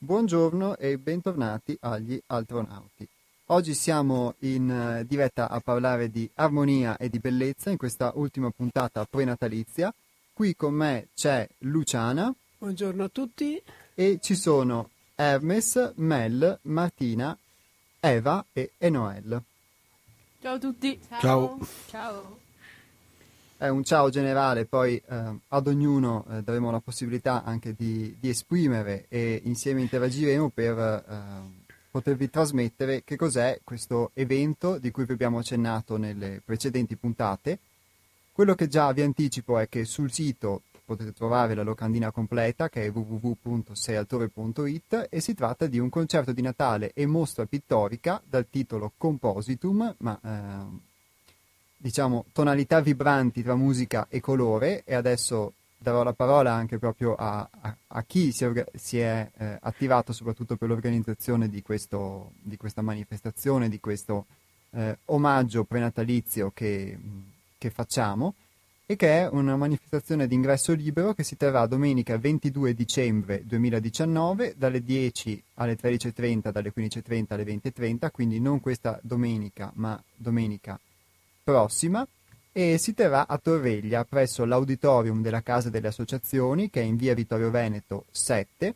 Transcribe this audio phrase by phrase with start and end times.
[0.00, 3.04] Buongiorno e bentornati agli Altronauti.
[3.46, 8.48] Oggi siamo in eh, diretta a parlare di armonia e di bellezza in questa ultima
[8.50, 9.92] puntata prenatalizia.
[10.32, 12.32] Qui con me c'è Luciana.
[12.58, 13.60] Buongiorno a tutti.
[13.92, 17.36] E ci sono Hermes, Mel, Martina,
[17.98, 19.42] Eva e Enoel.
[20.40, 21.00] Ciao a tutti.
[21.18, 21.58] Ciao.
[21.88, 22.38] Ciao.
[23.60, 28.28] È un ciao generale, poi eh, ad ognuno eh, daremo la possibilità anche di, di,
[28.28, 35.14] esprimere e insieme interagiremo per eh, potervi trasmettere che cos'è questo evento di cui vi
[35.14, 37.58] abbiamo accennato nelle precedenti puntate.
[38.30, 42.84] Quello che già vi anticipo è che sul sito potete trovare la locandina completa che
[42.84, 48.92] è www.seialtore.it e si tratta di un concerto di Natale e mostra pittorica dal titolo
[48.96, 50.86] Compositum, ma eh,
[51.80, 57.48] diciamo tonalità vibranti tra musica e colore e adesso darò la parola anche proprio a,
[57.60, 62.56] a, a chi si, orga- si è eh, attivato soprattutto per l'organizzazione di, questo, di
[62.56, 64.26] questa manifestazione, di questo
[64.70, 66.98] eh, omaggio prenatalizio che,
[67.56, 68.34] che facciamo
[68.90, 74.54] e che è una manifestazione di ingresso libero che si terrà domenica 22 dicembre 2019
[74.56, 80.80] dalle 10 alle 13.30, dalle 15.30 alle 20.30, quindi non questa domenica, ma domenica
[81.48, 82.06] prossima,
[82.52, 87.14] e si terrà a Torreglia presso l'auditorium della Casa delle Associazioni che è in via
[87.14, 88.74] Vittorio Veneto 7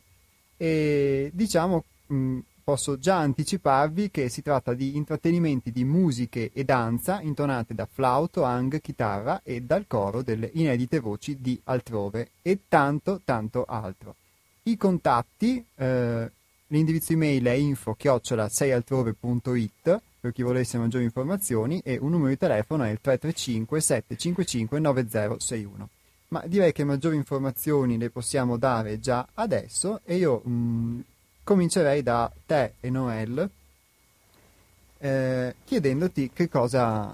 [0.57, 7.21] e diciamo mh, posso già anticiparvi che si tratta di intrattenimenti di musiche e danza
[7.21, 13.21] intonate da flauto, hang, chitarra e dal coro delle inedite voci di altrove e tanto
[13.23, 14.15] tanto altro.
[14.63, 16.31] I contatti, eh,
[16.69, 22.91] l'indirizzo email è info-seialtrove.it per chi volesse maggiori informazioni e un numero di telefono è
[22.91, 25.89] il 335 755 9061.
[26.29, 31.05] Ma direi che maggiori informazioni le possiamo dare già adesso e io mh,
[31.43, 33.51] comincerei da te e Noel
[34.99, 37.13] eh, chiedendoti che cosa,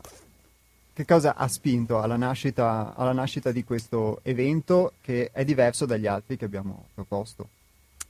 [0.93, 6.07] che cosa, ha spinto alla nascita, alla nascita di questo evento che è diverso dagli
[6.07, 7.49] altri che abbiamo proposto.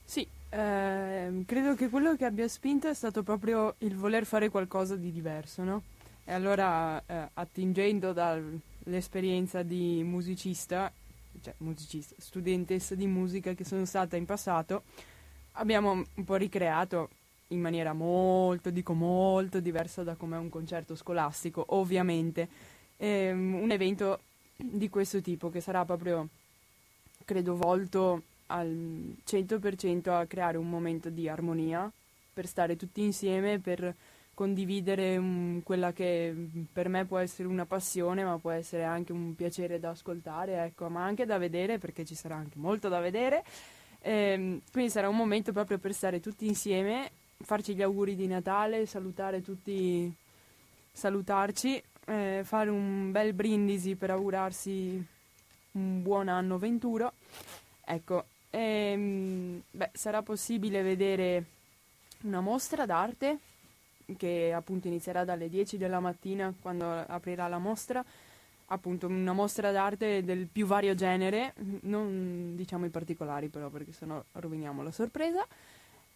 [0.04, 4.96] Sì, eh, credo che quello che abbia spinto è stato proprio il voler fare qualcosa
[4.96, 5.82] di diverso, no?
[6.24, 10.92] E allora, eh, attingendo dall'esperienza di musicista,
[11.42, 14.82] cioè musicista, studentessa di musica che sono stata in passato,
[15.52, 17.10] abbiamo un po' ricreato
[17.48, 22.48] in maniera molto, dico molto diversa da come è un concerto scolastico, ovviamente,
[22.96, 24.20] ehm, un evento
[24.56, 26.28] di questo tipo che sarà proprio,
[27.24, 31.90] credo, volto al 100% a creare un momento di armonia,
[32.32, 33.94] per stare tutti insieme, per
[34.38, 36.32] condividere um, quella che
[36.72, 40.88] per me può essere una passione, ma può essere anche un piacere da ascoltare, ecco,
[40.88, 43.42] ma anche da vedere, perché ci sarà anche molto da vedere.
[44.02, 48.86] Ehm, quindi sarà un momento proprio per stare tutti insieme, farci gli auguri di Natale,
[48.86, 50.12] salutare tutti,
[50.92, 55.04] salutarci, eh, fare un bel brindisi per augurarsi
[55.72, 57.12] un buon anno venturo.
[57.84, 61.44] Ecco, ehm, beh, sarà possibile vedere
[62.22, 63.38] una mostra d'arte
[64.16, 68.04] che appunto inizierà dalle 10 della mattina quando aprirà la mostra
[68.70, 74.22] appunto una mostra d'arte del più vario genere, non diciamo i particolari però perché sennò
[74.32, 75.46] roviniamo la sorpresa.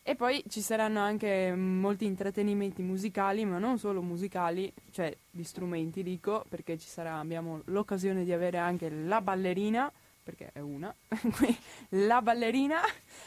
[0.04, 6.02] E poi ci saranno anche molti intrattenimenti musicali, ma non solo musicali, cioè di strumenti
[6.02, 9.90] dico, perché sarà, abbiamo l'occasione di avere anche la ballerina,
[10.22, 10.94] perché è una,
[11.90, 12.80] la ballerina,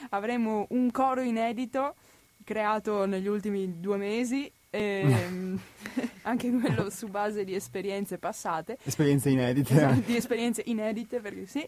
[0.09, 1.95] avremo un coro inedito
[2.43, 5.59] creato negli ultimi due mesi e, ehm,
[6.23, 8.77] anche quello su base di esperienze passate.
[8.83, 10.03] Esperienze inedite.
[10.05, 11.67] di esperienze inedite, perché sì.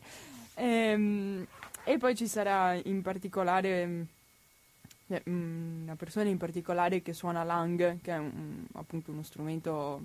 [0.56, 1.48] E, ehm,
[1.84, 4.08] e poi ci sarà in particolare
[5.08, 10.02] eh, una persona in particolare che suona l'ang, che è un, appunto uno strumento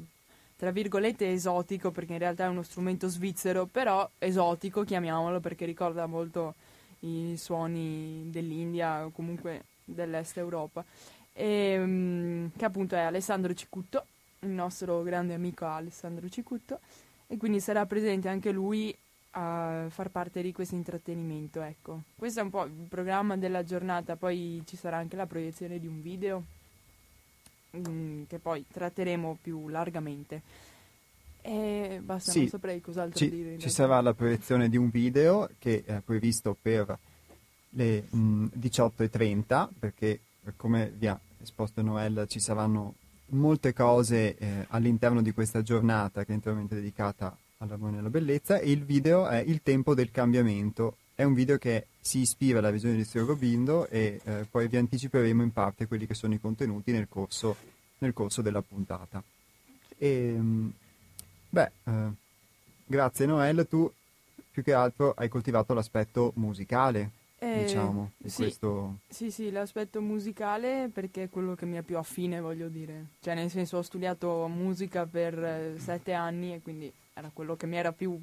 [0.62, 6.06] tra virgolette esotico, perché in realtà è uno strumento svizzero, però esotico, chiamiamolo, perché ricorda
[6.06, 6.54] molto
[7.00, 10.84] i suoni dell'India o comunque dell'est Europa
[11.32, 14.06] e, um, che appunto è Alessandro Cicutto,
[14.38, 16.78] il nostro grande amico Alessandro Cicutto,
[17.26, 18.96] e quindi sarà presente anche lui
[19.30, 21.60] a far parte di questo intrattenimento.
[21.60, 22.02] Ecco.
[22.14, 25.88] Questo è un po' il programma della giornata, poi ci sarà anche la proiezione di
[25.88, 26.44] un video
[27.72, 30.42] um, che poi tratteremo più largamente.
[31.40, 33.58] E basta, sì, non saprei cos'altro ci, dire.
[33.58, 36.96] Ci sarà la proiezione di un video che è previsto per
[37.70, 40.20] le um, 18.30 perché
[40.56, 42.94] come vi ha esposto Noel, ci saranno
[43.26, 48.58] molte cose eh, all'interno di questa giornata che è interamente dedicata all'armonia e alla bellezza
[48.58, 52.70] e il video è Il tempo del cambiamento è un video che si ispira alla
[52.70, 56.40] visione di Sir Robindo e eh, poi vi anticiperemo in parte quelli che sono i
[56.40, 57.56] contenuti nel corso,
[57.98, 59.22] nel corso della puntata.
[59.98, 60.36] E,
[61.48, 62.08] beh, eh,
[62.86, 63.90] grazie Noel, tu
[64.50, 68.98] più che altro hai coltivato l'aspetto musicale, eh, diciamo, di sì, questo...
[69.08, 73.06] Sì, sì, l'aspetto musicale perché è quello che mi è più affine, voglio dire.
[73.20, 77.66] Cioè, nel senso, ho studiato musica per eh, sette anni e quindi era quello che
[77.66, 78.20] mi era più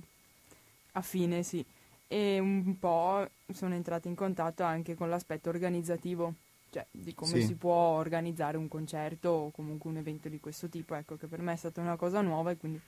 [0.93, 1.65] affine, sì.
[2.11, 6.33] E un po' sono entrata in contatto anche con l'aspetto organizzativo,
[6.71, 7.43] cioè di come sì.
[7.43, 10.95] si può organizzare un concerto o comunque un evento di questo tipo.
[10.95, 12.81] Ecco, che per me è stata una cosa nuova e quindi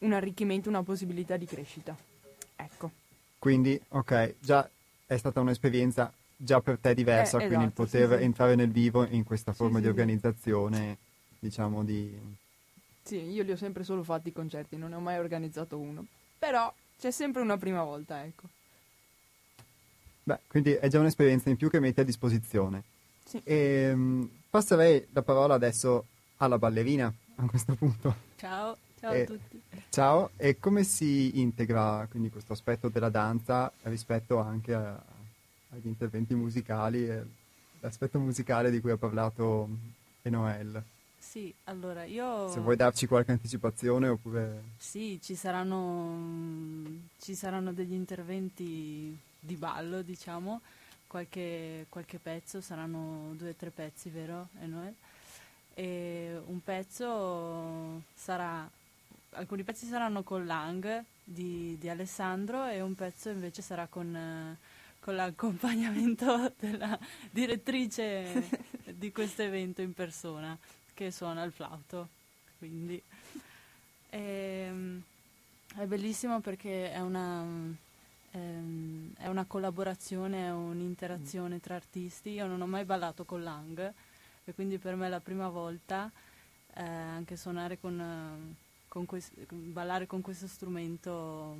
[0.00, 1.96] un arricchimento, una possibilità di crescita.
[2.56, 2.90] Ecco.
[3.38, 4.68] Quindi, ok, già
[5.06, 8.22] è stata un'esperienza già per te diversa, eh, quindi esatto, poter sì, sì.
[8.24, 10.98] entrare nel vivo in questa forma di organizzazione,
[11.38, 12.14] diciamo di...
[13.02, 16.06] Sì, io li ho sempre solo fatti i concerti, non ne ho mai organizzato uno.
[16.38, 18.48] Però c'è sempre una prima volta, ecco.
[20.22, 22.82] Beh, quindi è già un'esperienza in più che metti a disposizione.
[23.24, 23.40] Sì.
[23.44, 26.06] E, um, passerei la parola adesso
[26.38, 28.14] alla ballerina a questo punto.
[28.36, 28.76] Ciao.
[29.04, 29.62] Ciao e, a tutti.
[29.90, 34.98] Ciao, e come si integra quindi questo aspetto della danza rispetto anche a,
[35.70, 37.22] agli interventi musicali e
[37.80, 39.68] l'aspetto musicale di cui ha parlato
[40.22, 40.82] Enoel?
[41.34, 42.48] Sì, allora io...
[42.48, 44.62] Se vuoi darci qualche anticipazione oppure...
[44.76, 46.86] Sì, ci saranno,
[47.18, 50.60] ci saranno degli interventi di ballo, diciamo,
[51.08, 54.94] qualche, qualche pezzo, saranno due o tre pezzi, vero Enoel?
[55.74, 58.70] E un pezzo sarà
[59.30, 64.56] alcuni pezzi saranno con Lang di, di, Alessandro e un pezzo invece sarà con,
[65.00, 66.96] con l'accompagnamento della
[67.32, 70.56] direttrice di questo evento in persona
[70.94, 72.08] che suona il flauto.
[72.58, 73.00] Quindi
[74.08, 75.02] è, ehm,
[75.76, 77.44] è bellissimo perché è una,
[78.30, 82.30] ehm, è una collaborazione, è un'interazione tra artisti.
[82.30, 83.92] Io non ho mai ballato con Lang
[84.44, 86.10] e quindi per me è la prima volta
[86.74, 88.56] eh, anche suonare con
[88.94, 91.56] con quest- ballare con questo strumento,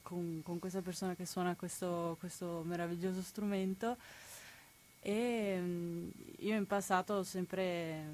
[0.00, 3.98] con, con, questa persona che suona questo, questo meraviglioso strumento.
[5.08, 6.08] E mm,
[6.38, 8.04] io in passato ho sempre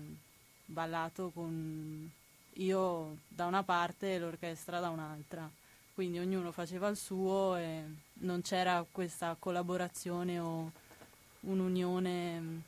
[0.66, 2.10] ballato con
[2.56, 5.50] io da una parte e l'orchestra da un'altra,
[5.94, 7.82] quindi ognuno faceva il suo e
[8.14, 10.70] non c'era questa collaborazione o
[11.40, 12.60] un'unione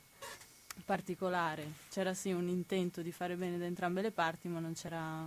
[0.85, 1.73] particolare.
[1.91, 5.23] C'era sì un intento di fare bene da entrambe le parti, ma non c'era,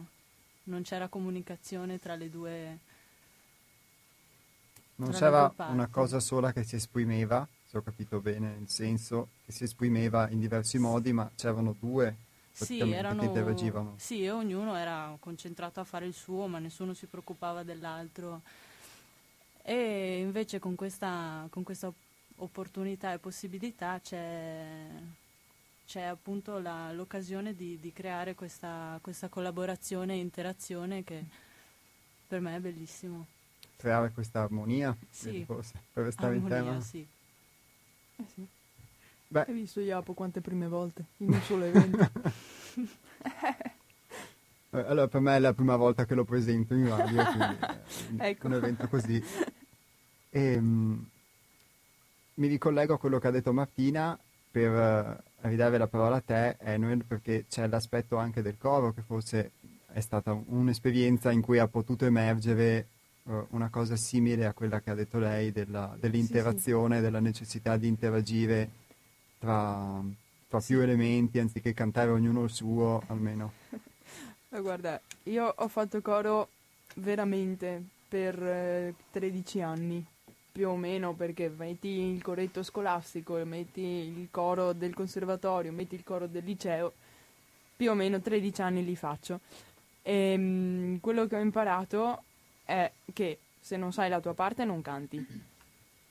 [0.65, 2.79] non c'era comunicazione tra le due.
[4.97, 9.53] Non c'era una cosa sola che si esprimeva, se ho capito bene il senso, che
[9.53, 12.17] si esprimeva in diversi modi, ma c'erano due
[12.50, 13.94] sì, erano, che interagivano.
[13.99, 18.41] Sì, e ognuno era concentrato a fare il suo, ma nessuno si preoccupava dell'altro.
[19.62, 21.93] E invece con questa, con questa
[22.37, 24.87] opportunità e possibilità c'è
[25.85, 31.25] c'è appunto la, l'occasione di, di creare questa, questa, collaborazione e interazione che
[32.26, 33.26] per me è bellissimo.
[33.76, 35.44] Creare questa armonia, sì.
[35.44, 36.81] forse, per restare armonia, in tema.
[36.82, 37.06] Sì.
[38.19, 38.47] Eh sì.
[39.29, 39.44] Beh.
[39.47, 42.11] Hai visto Iapo quante prime volte in un solo evento?
[44.70, 47.56] Eh, allora, per me è la prima volta che lo presento in radio, quindi
[48.23, 48.49] ecco.
[48.49, 49.19] un evento così.
[50.29, 51.09] E, um,
[52.35, 54.19] mi ricollego a quello che ha detto Martina
[54.50, 59.52] per ridare la parola a te, Enuel, perché c'è l'aspetto anche del coro che forse
[59.90, 62.88] è stata un'esperienza in cui ha potuto emergere
[63.28, 67.04] uh, una cosa simile a quella che ha detto lei della, dell'interazione, sì, sì.
[67.06, 68.70] della necessità di interagire
[69.38, 70.02] tra,
[70.49, 73.52] tra più elementi anziché cantare ognuno il suo almeno.
[74.49, 76.49] Guarda, io ho fatto coro
[76.97, 80.04] veramente per eh, 13 anni
[80.50, 86.02] più o meno perché metti il corretto scolastico, metti il coro del conservatorio, metti il
[86.02, 86.92] coro del liceo,
[87.76, 89.40] più o meno 13 anni li faccio.
[90.02, 92.25] E ehm, mh, quello che ho imparato
[92.69, 95.25] è che se non sai la tua parte non canti.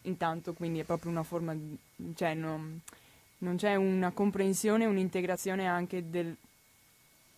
[0.02, 1.78] Intanto quindi è proprio una forma, di,
[2.16, 2.82] cioè non,
[3.40, 6.36] non c'è una comprensione, un'integrazione anche del,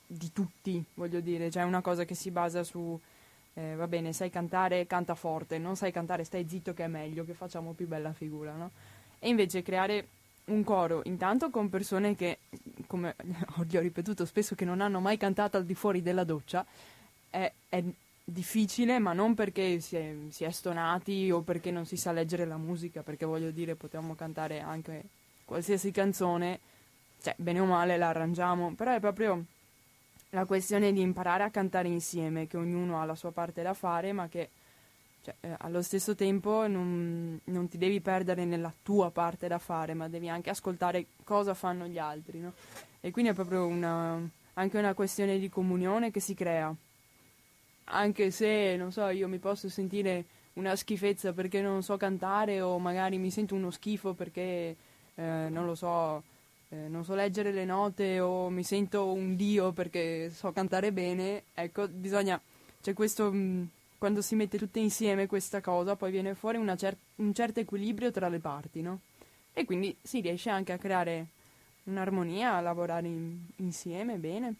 [0.07, 2.97] di tutti, voglio dire, cioè una cosa che si basa su
[3.55, 7.25] eh, va bene, sai cantare, canta forte, non sai cantare, stai zitto che è meglio,
[7.25, 8.71] che facciamo più bella figura, no?
[9.19, 10.07] E invece creare
[10.45, 12.39] un coro, intanto con persone che,
[12.87, 13.15] come
[13.67, 16.65] gli ho ripetuto spesso, che non hanno mai cantato al di fuori della doccia,
[17.29, 17.83] è, è
[18.29, 22.45] difficile, ma non perché si è, si è, stonati o perché non si sa leggere
[22.45, 25.03] la musica, perché voglio dire, possiamo cantare anche
[25.45, 26.59] qualsiasi canzone,
[27.21, 29.43] cioè, bene o male la arrangiamo, però è proprio
[30.31, 34.11] la questione di imparare a cantare insieme, che ognuno ha la sua parte da fare,
[34.11, 34.49] ma che
[35.23, 39.93] cioè, eh, allo stesso tempo non, non, ti devi perdere nella tua parte da fare,
[39.93, 42.53] ma devi anche ascoltare cosa fanno gli altri, no?
[43.01, 44.19] E quindi è proprio una,
[44.53, 46.73] anche una questione di comunione che si crea.
[47.91, 52.77] Anche se, non so, io mi posso sentire una schifezza perché non so cantare o
[52.77, 54.75] magari mi sento uno schifo perché,
[55.15, 56.21] eh, non lo so,
[56.69, 61.43] eh, non so leggere le note o mi sento un dio perché so cantare bene,
[61.53, 62.39] ecco, bisogna,
[62.81, 67.33] c'è questo, mh, quando si mette tutte insieme questa cosa, poi viene fuori cer- un
[67.33, 68.99] certo equilibrio tra le parti, no?
[69.53, 71.27] E quindi si riesce anche a creare
[71.85, 74.53] un'armonia, a lavorare in- insieme bene.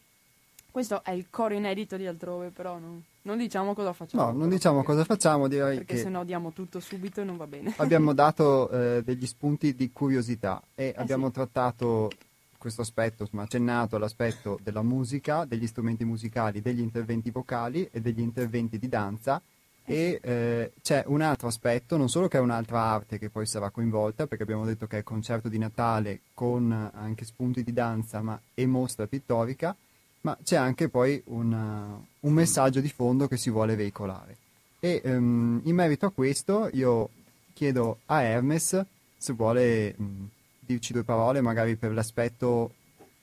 [0.72, 4.32] Questo è il coro inedito di altrove, però non, non diciamo cosa facciamo.
[4.32, 6.02] No, non diciamo cosa facciamo, direi perché che...
[6.02, 7.74] se no diamo tutto subito e non va bene.
[7.78, 11.34] abbiamo dato eh, degli spunti di curiosità e eh abbiamo sì.
[11.34, 12.10] trattato
[12.58, 18.20] questo aspetto, insomma, accennato all'aspetto della musica, degli strumenti musicali, degli interventi vocali e degli
[18.20, 19.42] interventi di danza
[19.90, 23.72] e eh, c'è un altro aspetto, non solo che è un'altra arte che poi sarà
[23.72, 28.22] coinvolta, perché abbiamo detto che è il concerto di Natale con anche spunti di danza
[28.22, 29.76] ma, e mostra pittorica,
[30.22, 34.38] ma c'è anche poi una, un messaggio di fondo che si vuole veicolare.
[34.80, 37.10] E um, in merito a questo io
[37.54, 38.86] chiedo a Hermes
[39.18, 42.74] se vuole um, dirci due parole magari per l'aspetto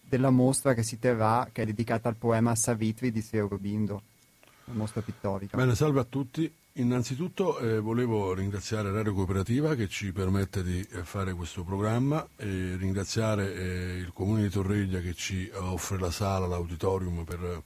[0.09, 4.03] della mostra che si terrà, che è dedicata al poema Savitri di Sri Aurobindo,
[4.67, 5.57] la mostra pittorica.
[5.57, 6.53] Bene, salve a tutti.
[6.79, 12.77] Innanzitutto eh, volevo ringraziare Radio Cooperativa che ci permette di eh, fare questo programma e
[12.77, 17.63] ringraziare eh, il Comune di Torreglia che ci offre la sala, l'auditorium per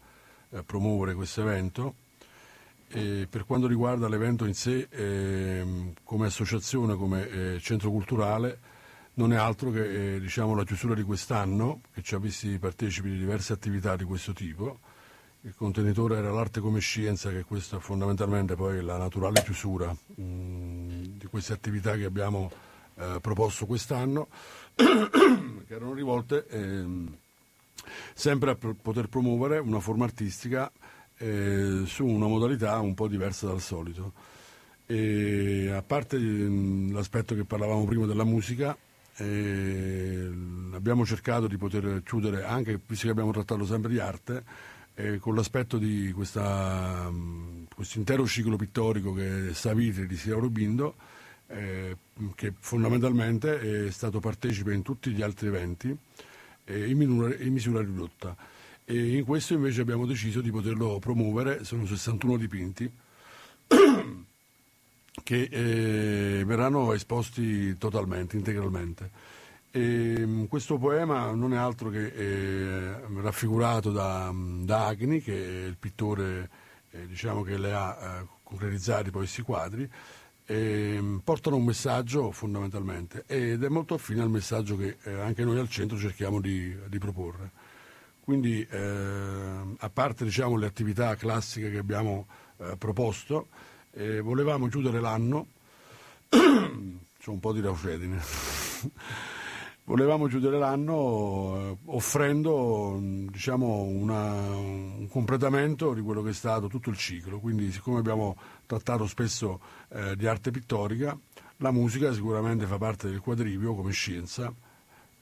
[0.51, 1.95] eh, promuovere questo evento.
[2.87, 8.59] Per quanto riguarda l'evento in sé, ehm, come associazione, come eh, centro culturale,
[9.15, 13.11] non è altro che eh, diciamo, la chiusura di quest'anno, che ci ha visti partecipi
[13.11, 14.79] di diverse attività di questo tipo.
[15.43, 21.17] Il contenitore era l'arte come scienza, che questa è fondamentalmente poi la naturale chiusura mh,
[21.17, 22.51] di queste attività che abbiamo
[22.97, 24.29] eh, proposto quest'anno,
[24.75, 27.17] che erano rivolte ehm,
[28.13, 30.71] sempre a pr- poter promuovere una forma artistica
[31.17, 34.13] eh, su una modalità un po' diversa dal solito.
[34.85, 38.77] E a parte mh, l'aspetto che parlavamo prima della musica,
[39.17, 40.31] eh,
[40.73, 44.45] abbiamo cercato di poter chiudere, anche visto che abbiamo trattato sempre di arte,
[45.01, 46.39] eh, con l'aspetto di questo
[47.95, 50.95] intero ciclo pittorico che è Savitri di Sira Rubindo,
[51.47, 51.97] eh,
[52.35, 55.97] che fondamentalmente è stato partecipe in tutti gli altri eventi
[56.65, 58.37] eh, in, minura, in misura ridotta.
[58.85, 62.91] E in questo invece abbiamo deciso di poterlo promuovere, sono 61 dipinti
[65.23, 69.30] che eh, verranno esposti totalmente, integralmente.
[69.73, 75.77] E, questo poema non è altro che eh, raffigurato da, da, Agni, che è il
[75.79, 76.51] pittore
[76.91, 79.89] eh, diciamo che le ha eh, concretizzati poi questi quadri,
[81.23, 85.69] portano un messaggio fondamentalmente ed è molto affine al messaggio che eh, anche noi al
[85.69, 87.53] centro cerchiamo di, di proporre.
[88.21, 92.27] Quindi a parte diciamo, le attività classiche che abbiamo
[92.59, 93.49] eh, proposto,
[94.23, 95.47] volevamo chiudere l'anno,
[96.29, 98.21] c'è un po' di raucedine.
[99.91, 102.97] volevamo chiudere l'anno eh, offrendo
[103.29, 107.41] diciamo, una, un completamento di quello che è stato tutto il ciclo.
[107.41, 111.19] Quindi siccome abbiamo trattato spesso eh, di arte pittorica,
[111.57, 114.55] la musica sicuramente fa parte del quadrivio come scienza,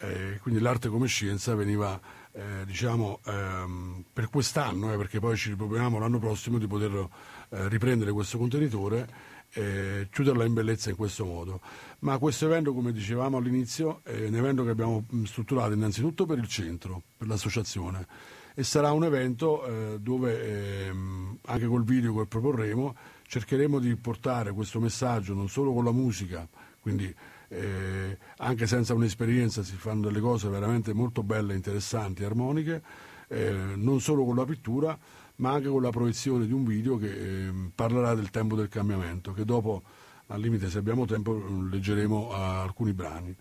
[0.00, 1.98] eh, quindi l'arte come scienza veniva
[2.32, 7.08] eh, diciamo, ehm, per quest'anno, eh, perché poi ci riproponiamo l'anno prossimo di poter
[7.48, 9.08] eh, riprendere questo contenitore
[9.52, 11.60] e chiuderla in bellezza in questo modo.
[12.00, 16.48] Ma questo evento, come dicevamo all'inizio, è un evento che abbiamo strutturato innanzitutto per il
[16.48, 18.06] centro, per l'associazione
[18.54, 22.96] e sarà un evento eh, dove ehm, anche col video che proporremo
[23.28, 26.48] cercheremo di portare questo messaggio non solo con la musica,
[26.80, 27.14] quindi
[27.48, 32.82] eh, anche senza un'esperienza si fanno delle cose veramente molto belle, interessanti, armoniche,
[33.28, 34.98] eh, non solo con la pittura,
[35.38, 39.32] ma anche con la proiezione di un video che eh, parlerà del tempo del cambiamento,
[39.32, 39.82] che dopo,
[40.28, 41.40] al limite se abbiamo tempo,
[41.70, 43.34] leggeremo alcuni brani.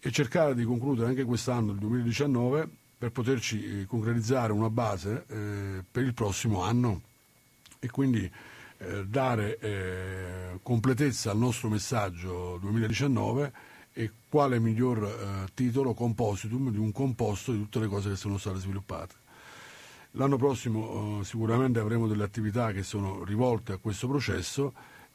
[0.00, 5.84] E cercare di concludere anche quest'anno, il 2019, per poterci eh, concretizzare una base eh,
[5.90, 7.02] per il prossimo anno
[7.78, 8.30] e quindi
[8.78, 13.52] eh, dare completezza al nostro messaggio 2019
[13.92, 18.38] e quale miglior eh, titolo compositum di un composto di tutte le cose che sono
[18.38, 19.23] state sviluppate.
[20.16, 24.72] L'anno prossimo eh, sicuramente avremo delle attività che sono rivolte a questo processo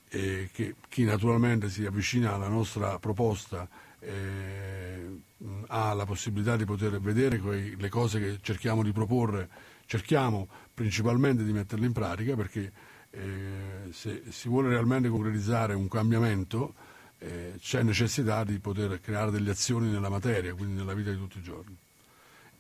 [0.10, 5.22] e che chi naturalmente si avvicina alla nostra proposta eh,
[5.68, 9.50] ha la possibilità di poter vedere quei, le cose che cerchiamo di proporre,
[9.86, 12.72] cerchiamo principalmente di metterle in pratica perché
[13.12, 16.74] eh, se si vuole realmente concretizzare un cambiamento
[17.20, 21.38] eh, c'è necessità di poter creare delle azioni nella materia, quindi nella vita di tutti
[21.38, 21.78] i giorni.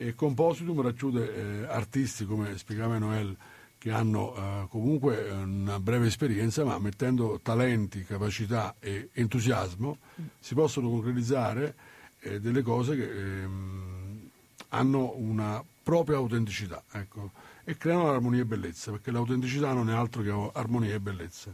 [0.01, 3.35] E Compositum racchiude eh, artisti, come spiegava Noel,
[3.77, 9.97] che hanno eh, comunque una breve esperienza, ma mettendo talenti, capacità e entusiasmo
[10.39, 11.75] si possono concretizzare
[12.21, 14.29] eh, delle cose che ehm,
[14.69, 17.31] hanno una propria autenticità ecco,
[17.65, 21.53] e creano armonia e bellezza, perché l'autenticità non è altro che armonia e bellezza.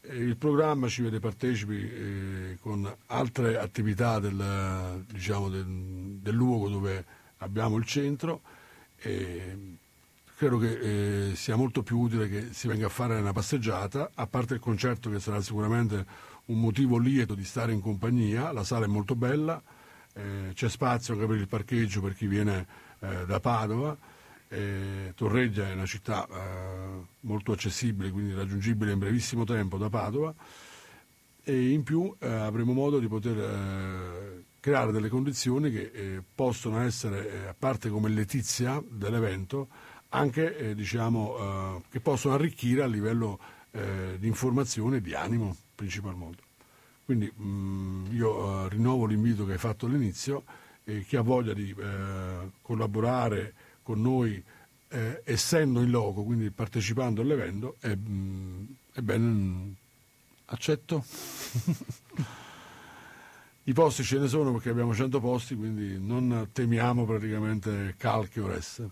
[0.00, 6.68] E il programma ci vede partecipi eh, con altre attività del, diciamo, del, del, luogo
[6.68, 7.04] dove
[7.40, 8.40] abbiamo il centro
[8.96, 9.76] e
[10.36, 14.26] credo che eh, sia molto più utile che si venga a fare una passeggiata, a
[14.26, 16.06] parte il concerto che sarà sicuramente
[16.46, 19.62] un motivo lieto di stare in compagnia, la sala è molto bella,
[20.14, 22.66] eh, c'è spazio anche per il parcheggio per chi viene
[23.00, 23.96] eh, da Padova,
[25.14, 30.34] Torreggia è una città eh, molto accessibile, quindi raggiungibile in brevissimo tempo da Padova
[31.42, 37.48] e in più eh, avremo modo di poter eh, creare delle condizioni che possono essere,
[37.48, 39.68] a parte come letizia dell'evento,
[40.10, 43.38] anche diciamo, che possono arricchire a livello
[43.70, 46.42] di informazione e di animo principalmente.
[47.06, 50.44] Quindi mh, mm, io rinnovo l'invito che hai fatto all'inizio
[50.84, 51.74] e chi ha voglia di
[52.60, 54.44] collaborare con noi
[54.90, 59.74] eh, essendo in loco, quindi partecipando all'evento, è, mh, mm, è bene,
[60.50, 61.04] accetto.
[63.64, 68.46] I posti ce ne sono perché abbiamo 100 posti, quindi non temiamo praticamente calche o
[68.46, 68.90] resse.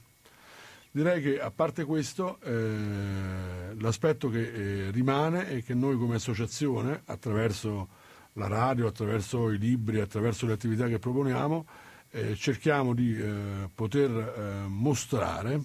[0.91, 7.03] Direi che a parte questo, eh, l'aspetto che eh, rimane è che noi come associazione,
[7.07, 7.89] attraverso
[8.35, 11.67] la radio, attraverso i libri, attraverso le attività che proponiamo,
[12.11, 15.61] eh, cerchiamo di eh, poter eh, mostrare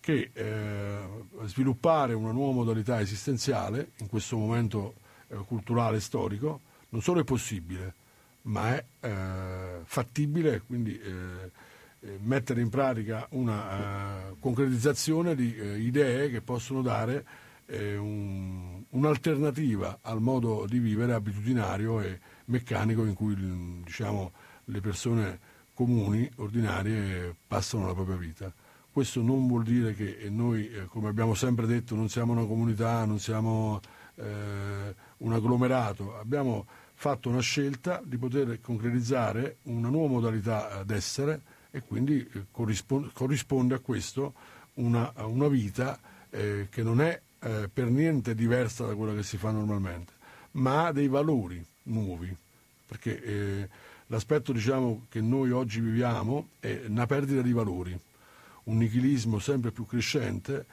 [0.00, 0.98] che eh,
[1.44, 4.94] sviluppare una nuova modalità esistenziale in questo momento
[5.46, 7.94] culturale e storico non solo è possibile,
[8.42, 10.98] ma è eh, fattibile, quindi
[12.20, 17.24] mettere in pratica una concretizzazione di idee che possono dare
[17.66, 23.34] un, un'alternativa al modo di vivere abitudinario e meccanico in cui
[23.84, 24.32] diciamo,
[24.64, 25.38] le persone
[25.74, 28.52] comuni, ordinarie, passano la propria vita.
[28.90, 33.04] Questo non vuol dire che noi, eh, come abbiamo sempre detto, non siamo una comunità,
[33.04, 33.80] non siamo
[34.16, 41.82] eh, un agglomerato, abbiamo fatto una scelta di poter concretizzare una nuova modalità d'essere e
[41.82, 44.34] quindi eh, corrisponde, corrisponde, a questo
[44.74, 45.98] una, una vita
[46.30, 50.12] eh, che non è eh, per niente diversa da quella che si fa normalmente,
[50.52, 52.34] ma ha dei valori nuovi,
[52.86, 53.68] perché eh,
[54.06, 57.98] l'aspetto diciamo, che noi oggi viviamo è una perdita di valori,
[58.64, 60.66] un nichilismo sempre più crescente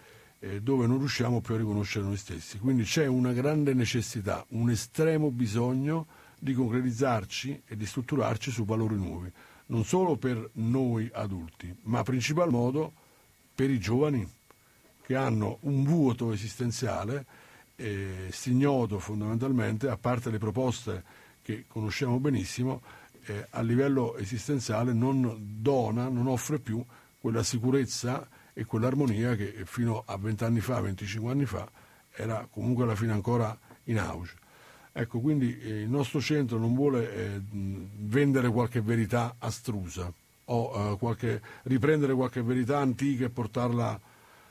[0.46, 2.60] eh, dove non riusciamo più a riconoscere noi stessi.
[2.60, 6.06] Quindi c'è una grande necessità, un estremo bisogno
[6.40, 9.32] di concretizzarci e di strutturarci su valori nuovi,
[9.68, 12.94] non solo per noi adulti, ma principal modo
[13.56, 14.28] per i giovani
[15.02, 17.26] che hanno un vuoto esistenziale
[17.76, 21.04] eh, signoto fondamentalmente, a parte le proposte
[21.42, 22.82] che conosciamo benissimo,
[23.26, 26.84] eh, a livello esistenziale non dona, non offre più
[27.20, 31.70] quella sicurezza e quell'armonia che fino a 20 anni fa, 25 anni fa,
[32.14, 34.34] era comunque alla fine ancora in auge.
[34.94, 40.12] Ecco, quindi eh, il nostro centro non vuole eh, vendere qualche verità astrusa
[40.46, 44.00] o eh, qualche, riprendere qualche verità antica e portarla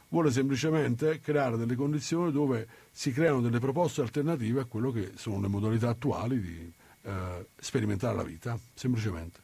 [0.09, 5.41] vuole semplicemente creare delle condizioni dove si creano delle proposte alternative a quello che sono
[5.41, 9.41] le modalità attuali di eh, sperimentare la vita, semplicemente,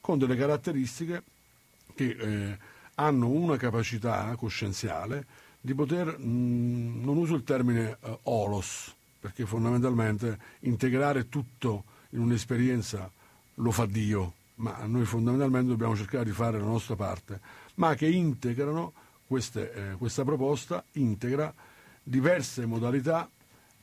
[0.00, 1.22] con delle caratteristiche
[1.96, 2.58] che eh,
[2.96, 5.26] hanno una capacità coscienziale
[5.60, 12.20] di poter, mh, mm, non uso il termine eh, olos, perché fondamentalmente integrare tutto in
[12.20, 13.10] un'esperienza
[13.54, 17.40] lo fa Dio, ma noi fondamentalmente dobbiamo cercare di fare la nostra parte,
[17.76, 18.92] ma che integrano
[19.26, 21.52] queste, eh, questa proposta integra
[22.02, 23.28] diverse modalità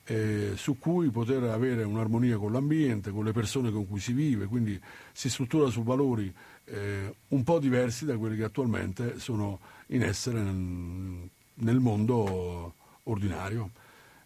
[0.04, 4.46] eh, su cui poter avere un'armonia con l'ambiente, con le persone con cui si vive,
[4.46, 4.80] quindi
[5.12, 6.34] si struttura su valori
[6.72, 13.72] eh, un po' diversi da quelli che attualmente sono in essere nel, nel mondo ordinario.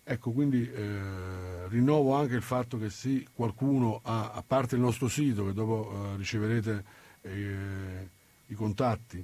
[0.04, 5.08] Ecco, quindi eh, rinnovo anche il fatto che sì, qualcuno ha, a parte il nostro
[5.08, 6.84] sito, che dopo eh, riceverete
[7.22, 8.10] eh,
[8.46, 9.24] i contatti,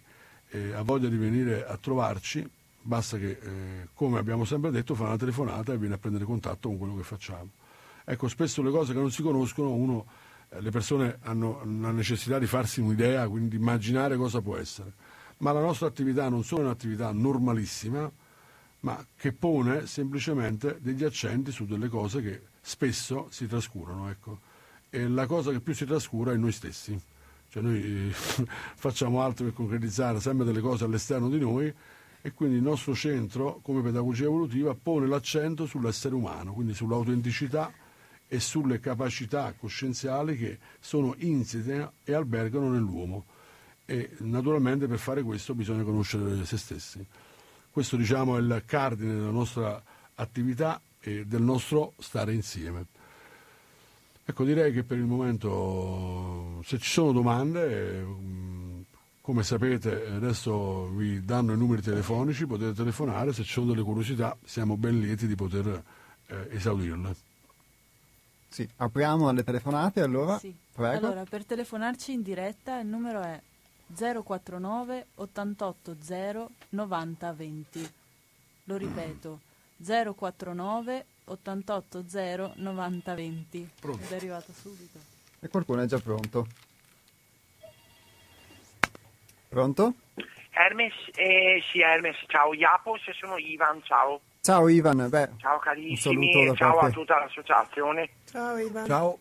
[0.49, 2.49] eh, ha voglia di venire a trovarci,
[2.81, 6.69] basta che, eh, come abbiamo sempre detto, fa una telefonata e viene a prendere contatto
[6.69, 7.49] con quello che facciamo.
[8.03, 10.05] Ecco, spesso le cose che non si conoscono, uno,
[10.59, 14.93] le persone hanno la necessità di farsi un'idea, quindi di immaginare cosa può essere.
[15.37, 18.11] Ma la nostra attività non solo è un'attività normalissima,
[18.81, 24.09] ma che pone semplicemente degli accenti su delle cose che spesso si trascurano.
[24.09, 24.39] Ecco.
[24.89, 26.99] E la cosa che più si trascura è noi stessi.
[27.49, 31.73] Cioè noi facciamo altro che concretizzare sempre delle cose all'esterno di noi
[32.23, 37.71] e quindi il nostro centro come pedagogia evolutiva pone l'accento sull'essere umano, quindi sull'autenticità
[38.33, 43.25] e sulle capacità coscienziali che sono insite e albergano nell'uomo.
[43.83, 47.05] E naturalmente per fare questo bisogna conoscere se stessi.
[47.69, 49.83] Questo diciamo, è il cardine della nostra
[50.15, 52.85] attività e del nostro stare insieme.
[54.23, 58.05] Ecco, direi che per il momento, se ci sono domande,
[59.19, 64.37] come sapete adesso vi danno i numeri telefonici, potete telefonare, se ci sono delle curiosità
[64.45, 65.83] siamo ben lieti di poter
[66.27, 67.30] eh, esaudirle.
[68.51, 70.37] Sì, apriamo alle telefonate allora.
[70.37, 70.53] Sì.
[70.73, 71.07] Prego.
[71.07, 73.39] Allora, per telefonarci in diretta il numero è
[73.95, 77.93] 049 880 90 20.
[78.65, 79.39] Lo ripeto,
[79.81, 83.69] 049 880 90 20.
[83.79, 84.03] Pronto.
[84.03, 84.99] Ed è arrivato subito.
[85.39, 86.45] E qualcuno è già pronto.
[89.47, 89.93] Pronto?
[90.49, 94.19] Hermes, eh, sì Hermes, ciao Iapos, sono Ivan, ciao.
[94.41, 96.87] Ciao Ivan, beh, Ciao un carissimi, saluto da ciao parte.
[96.87, 98.09] a tutta l'associazione.
[98.31, 99.19] Ciao.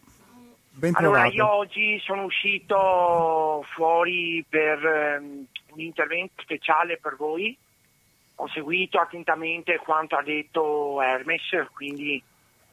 [0.73, 1.35] Ben Allora, trovato.
[1.35, 7.57] io oggi sono uscito fuori per ehm, un intervento speciale per voi.
[8.37, 11.43] Ho seguito attentamente quanto ha detto Hermes,
[11.75, 12.23] quindi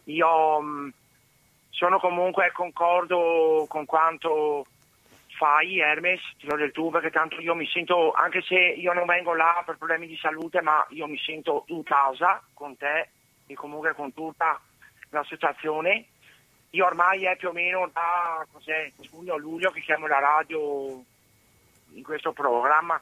[0.06, 0.94] io mh,
[1.72, 4.68] sono comunque concordo con quanto
[5.38, 9.06] fai Hermes, ti do del tu perché tanto io mi sento, anche se io non
[9.06, 13.10] vengo là per problemi di salute, ma io mi sento in casa con te
[13.48, 14.60] e comunque con tutta
[15.10, 16.06] l'associazione.
[16.72, 21.02] Io ormai è più o meno da cos'è, giugno-luglio che chiamo la radio
[21.94, 23.02] in questo programma.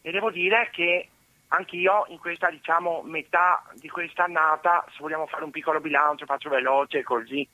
[0.00, 1.08] E devo dire che
[1.48, 6.48] anch'io in questa diciamo metà di questa annata, se vogliamo fare un piccolo bilancio, faccio
[6.48, 7.46] veloce così,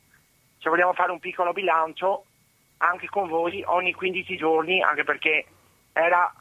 [0.59, 2.24] se vogliamo fare un piccolo bilancio
[2.79, 5.46] anche con voi ogni 15 giorni, anche perché
[5.92, 6.33] era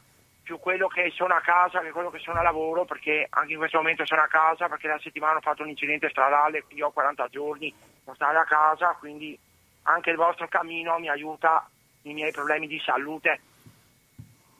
[0.41, 3.59] più quello che sono a casa che quello che sono a lavoro, perché anche in
[3.59, 6.91] questo momento sono a casa perché la settimana ho fatto un incidente stradale, quindi ho
[6.91, 7.73] 40 giorni
[8.09, 9.37] da stare a casa, quindi
[9.83, 11.67] anche il vostro cammino mi aiuta
[12.03, 13.41] nei miei problemi di salute.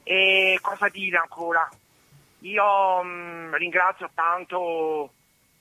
[0.04, 1.70] E cosa dire ancora?
[2.40, 5.14] Io mh, ringrazio tanto,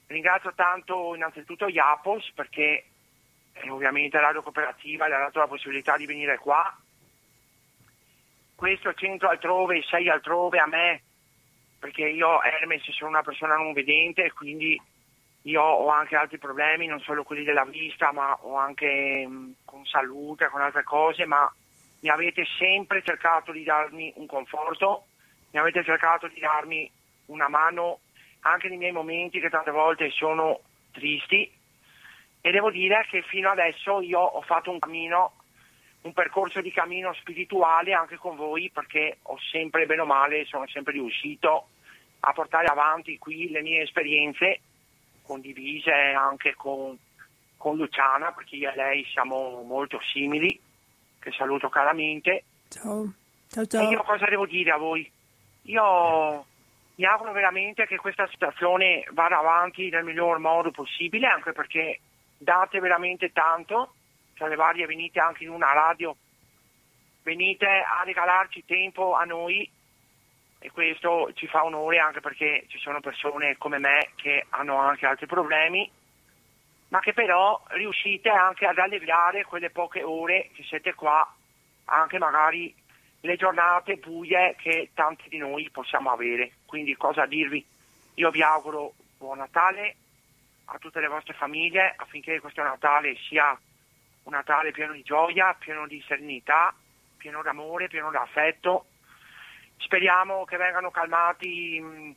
[0.07, 2.85] ringrazio tanto innanzitutto Iapos perché
[3.53, 6.75] eh, ovviamente la radio cooperativa le ha dato la possibilità di venire qua.
[8.55, 11.01] Questo centro altrove, sei altrove a me,
[11.79, 14.79] perché io Hermes sono una persona non vedente, quindi
[15.43, 19.85] io ho anche altri problemi, non solo quelli della vista, ma ho anche mh, con
[19.85, 21.51] salute, con altre cose, ma
[22.01, 25.05] mi avete sempre cercato di darmi un conforto,
[25.51, 26.89] mi avete cercato di darmi
[27.27, 27.99] una mano
[28.41, 30.59] anche nei miei momenti che tante volte sono
[30.91, 31.51] tristi.
[32.41, 35.33] E devo dire che fino adesso io ho fatto un cammino,
[36.01, 40.65] un percorso di cammino spirituale anche con voi perché ho sempre, bene o male, sono
[40.67, 41.67] sempre riuscito
[42.21, 44.61] a portare avanti qui le mie esperienze
[45.29, 46.97] condivise anche con,
[47.55, 50.59] con Luciana perché io e lei siamo molto simili,
[51.19, 52.43] che saluto caramente.
[52.67, 53.13] Ciao.
[53.47, 55.09] Ciao E io cosa devo dire a voi?
[55.63, 56.45] Io
[56.95, 61.99] mi auguro veramente che questa situazione vada avanti nel miglior modo possibile, anche perché
[62.35, 63.93] date veramente tanto,
[64.33, 66.15] tra le varie venite anche in una radio,
[67.21, 69.69] venite a regalarci tempo a noi
[70.59, 75.05] e questo ci fa onore anche perché ci sono persone come me che hanno anche
[75.05, 75.89] altri problemi,
[76.89, 81.27] ma che però riuscite anche ad alleviare quelle poche ore che siete qua,
[81.85, 82.75] anche magari
[83.21, 86.51] le giornate buie che tanti di noi possiamo avere.
[86.65, 87.65] Quindi cosa dirvi?
[88.15, 89.95] Io vi auguro buon Natale
[90.65, 93.57] a tutte le vostre famiglie affinché questo Natale sia
[94.23, 96.73] un Natale pieno di gioia, pieno di serenità,
[97.17, 98.85] pieno d'amore, pieno d'affetto.
[99.79, 102.15] Speriamo che vengano calmati mh,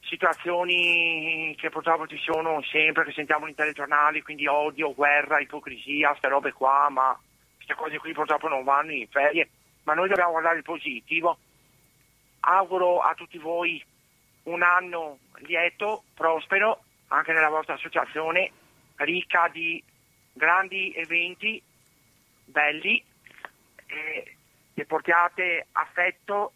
[0.00, 6.28] situazioni che purtroppo ci sono sempre, che sentiamo nei telegiornali, quindi odio, guerra, ipocrisia, queste
[6.28, 7.18] robe qua, ma
[7.56, 9.48] queste cose qui purtroppo non vanno in ferie,
[9.82, 11.38] ma noi dobbiamo guardare il positivo.
[12.40, 13.84] Auguro a tutti voi
[14.44, 18.52] un anno lieto, prospero, anche nella vostra associazione,
[18.96, 19.82] ricca di
[20.32, 21.60] grandi eventi
[22.44, 23.02] belli,
[23.86, 24.36] eh,
[24.74, 26.52] che portiate affetto,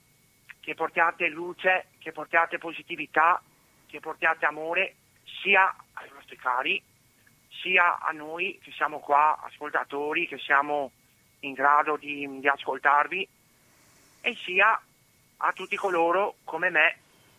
[0.61, 3.41] che portiate luce, che portiate positività,
[3.87, 4.95] che portiate amore
[5.43, 6.83] sia ai vostri cari,
[7.49, 10.93] sia a noi che siamo qua, ascoltatori, che siamo
[11.41, 13.29] in grado di, di ascoltarvi,
[14.23, 14.81] e sia
[15.39, 16.97] a tutti coloro come me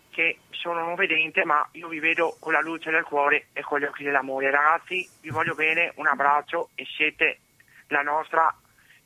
[0.10, 3.79] che sono non vedente, ma io vi vedo con la luce del cuore e con
[3.79, 4.51] gli occhi dell'amore.
[4.51, 7.39] Ragazzi, vi voglio bene, un abbraccio e siete
[7.88, 8.53] la nostra,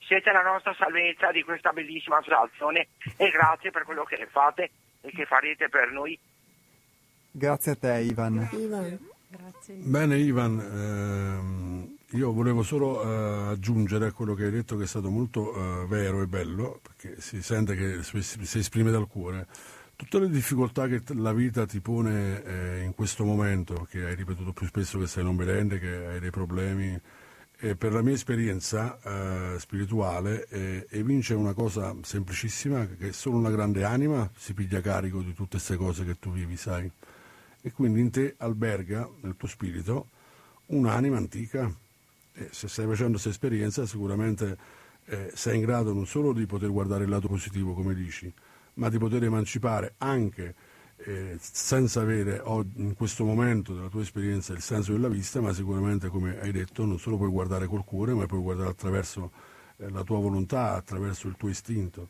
[0.05, 2.87] siete la nostra salvezza di questa bellissima associazione
[3.17, 6.17] e grazie per quello che fate e che farete per noi.
[7.31, 8.49] Grazie a te Ivan.
[8.53, 9.13] Ivan.
[9.27, 9.75] Grazie.
[9.75, 14.87] Bene Ivan, ehm, io volevo solo eh, aggiungere a quello che hai detto che è
[14.87, 19.47] stato molto eh, vero e bello, perché si sente che si, esprime dal cuore.
[19.95, 24.15] Tutte le difficoltà che t- la vita ti pone eh, in questo momento, che hai
[24.15, 26.99] ripetuto più spesso che sei non vedente, che hai dei problemi,
[27.57, 33.51] e per la mia esperienza eh, spirituale eh, evince una cosa semplicissima, che solo una
[33.51, 36.91] grande anima si piglia carico di tutte queste cose che tu vivi, sai
[37.65, 40.09] e quindi in te alberga, nel tuo spirito,
[40.67, 41.73] un'anima antica.
[42.33, 44.55] E se stai facendo questa esperienza sicuramente
[45.05, 48.31] eh, sei in grado non solo di poter guardare il lato positivo, come dici,
[48.75, 50.53] ma di poter emancipare anche
[51.05, 52.41] eh, senza avere
[52.75, 56.83] in questo momento della tua esperienza il senso della vista, ma sicuramente, come hai detto,
[56.85, 59.31] non solo puoi guardare col cuore, ma puoi guardare attraverso
[59.77, 62.09] eh, la tua volontà, attraverso il tuo istinto.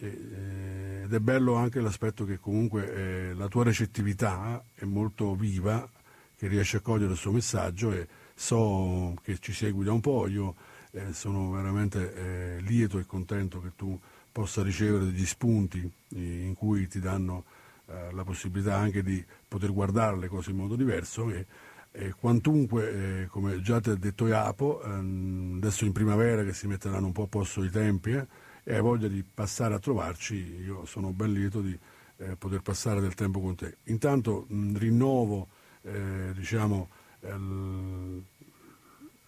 [0.00, 5.88] Ed è bello anche l'aspetto che comunque eh, la tua recettività è molto viva,
[6.36, 10.28] che riesce a cogliere il suo messaggio e so che ci segui da un po',
[10.28, 10.54] io
[10.92, 13.98] eh, sono veramente eh, lieto e contento che tu
[14.30, 17.44] possa ricevere degli spunti in cui ti danno
[17.88, 21.46] eh, la possibilità anche di poter guardare le cose in modo diverso e,
[21.90, 26.66] e quantunque, eh, come già ti ha detto Iapo, ehm, adesso in primavera che si
[26.66, 28.26] metteranno un po' a posto i tempi, eh,
[28.64, 31.78] e hai voglia di passare a trovarci, io sono ben lieto di
[32.18, 33.78] eh, poter passare del tempo con te.
[33.84, 35.48] Intanto mh, rinnovo
[35.82, 36.88] eh, diciamo,
[37.20, 38.22] l-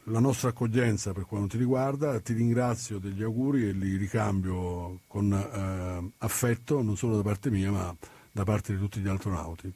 [0.04, 5.32] la nostra accoglienza per quanto ti riguarda, ti ringrazio degli auguri e li ricambio con
[5.32, 7.96] eh, affetto non solo da parte mia ma
[8.40, 9.70] da parte di tutti gli astronauti.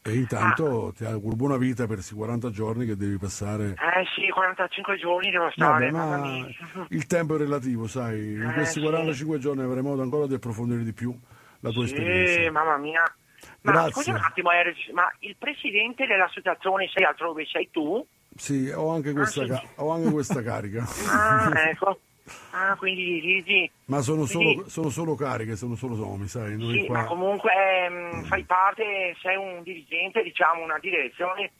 [0.00, 3.70] E intanto ti auguro buona vita per questi 40 giorni che devi passare.
[3.72, 5.90] Eh sì, 45 giorni devo stare.
[5.90, 6.46] Ma mia.
[6.90, 8.80] il tempo è relativo, sai, in Eh, questi sì.
[8.80, 11.12] 45 giorni avrai modo ancora di approfondire di più
[11.60, 12.50] la tua Sì, esperienza.
[12.52, 13.02] mamma mia.
[13.62, 13.92] Ma Grazie.
[13.92, 18.06] scusa un attimo, Eric, ma il presidente dell'associazione sei altrove sei tu?
[18.36, 19.50] Sì, ho anche questa, Ah, sì.
[19.50, 20.86] ca- ho anche questa carica.
[21.10, 22.00] Ah, ecco.
[22.50, 23.70] Ah, quindi dirigi.
[23.86, 26.98] Ma sono Quindi- solo, sono solo cariche, sono solo nomi, sai, noi Sì, qua...
[27.02, 31.50] ma comunque ehm, fai parte, sei un dirigente, diciamo, una direzione,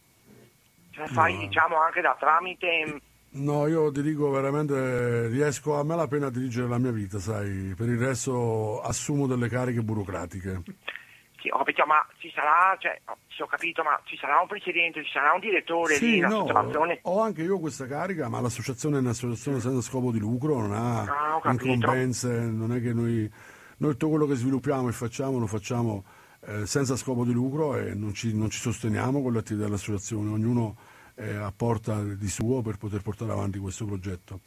[0.90, 1.40] cioè fai, No.
[1.40, 2.84] diciamo, anche da tramite.
[2.86, 2.96] mm,
[3.30, 7.86] No, io ti dico veramente, riesco a malapena a dirigere la mia vita, sai, per
[7.88, 10.62] il resto assumo delle cariche burocratiche.
[11.40, 15.10] Sì, ho capito, ma ci sarà, cioè, ho- capito, ma ci sarà un presidente, ci
[15.12, 16.98] sarà un direttore Sì, di no, un'associazione.
[17.02, 21.02] ho anche io questa carica, ma l'associazione è un'associazione senza scopo di lucro, non Ah,
[21.02, 21.66] ha capito.
[21.72, 23.30] incombenze, non è che noi,
[23.78, 26.04] noi tutto quello che sviluppiamo e facciamo lo facciamo
[26.40, 30.30] eh, senza scopo di lucro e non ci, non ci sosteniamo con le attività dell'associazione,
[30.30, 30.76] ognuno
[31.14, 34.40] eh, apporta di suo per poter portare avanti questo progetto.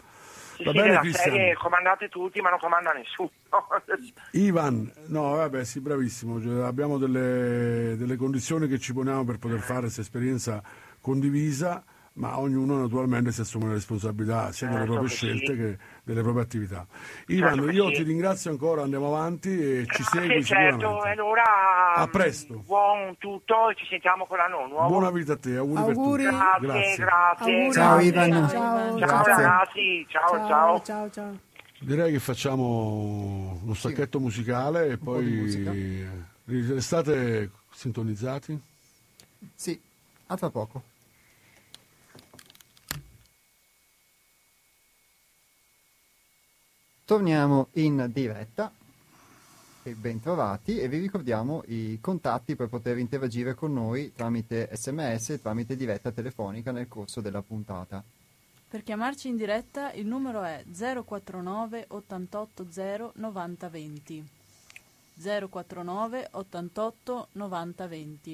[0.62, 1.30] Sì, Va sì, bene, della Cristian?
[1.32, 3.32] serie comandate tutti, ma non comanda nessuno.
[4.34, 6.40] Ivan, no, vabbè, sì, bravissimo.
[6.40, 10.62] Cioè, abbiamo delle, delle condizioni che ci poniamo per poter fare questa esperienza
[11.02, 15.56] condivisa, ma ognuno naturalmente si assume la responsabilità sia delle Certo proprie scelte sì.
[15.58, 16.86] che delle proprie attività.
[17.28, 17.94] Ivan, Certo che io sì.
[17.96, 21.08] ti ringrazio ancora, andiamo avanti e ci segui Grazie, certo, sicuramente.
[21.08, 22.64] e allora A mm, presto.
[22.66, 24.88] buon tutto e ci sentiamo con l'anno nuovo.
[24.88, 26.24] Buona vita a te, auguri, Auguri.
[26.24, 26.66] per tutti.
[26.66, 27.54] Grazie, grazie.
[27.54, 27.72] Auguri.
[27.74, 28.08] Ciao, grazie.
[28.10, 28.32] Ivan.
[28.32, 29.34] Ciao, Ciao Grazie.
[29.34, 30.82] ragazzi, ciao ciao.
[30.84, 31.40] ciao, ciao.
[31.80, 35.72] Direi che facciamo uno stacchetto musicale e musica.
[35.72, 36.08] poi
[36.46, 38.62] restate sintonizzati.
[39.56, 39.82] Sì,
[40.28, 40.84] a tra poco.
[47.12, 48.72] Torniamo in diretta
[49.84, 55.32] e ben trovati e vi ricordiamo i contatti per poter interagire con noi tramite sms
[55.32, 58.02] e tramite diretta telefonica nel corso della puntata.
[58.70, 64.30] Per chiamarci in diretta il numero è 049 88 0 90 20.
[65.50, 68.32] 049 88 90 20.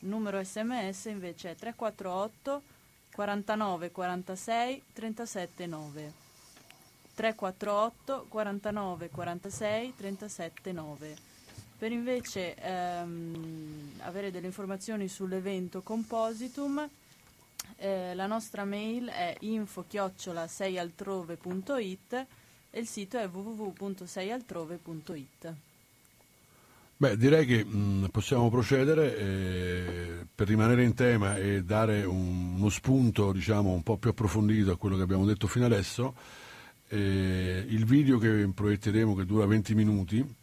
[0.00, 2.62] Il numero sms invece è 348
[3.10, 6.27] 49 46 37 9.
[7.18, 11.16] 348 49 46 37 9.
[11.76, 16.88] Per invece ehm, avere delle informazioni sull'evento Compositum,
[17.76, 22.26] eh, la nostra mail è info-seialtrove.it
[22.70, 25.52] e il sito è www.seialtrove.it.
[26.96, 32.68] Beh, direi che mh, possiamo procedere eh, per rimanere in tema e dare un- uno
[32.68, 36.46] spunto, diciamo, un po' più approfondito a quello che abbiamo detto fino adesso.
[36.88, 40.34] Eh, il video che proietteremo, che dura 20 minuti,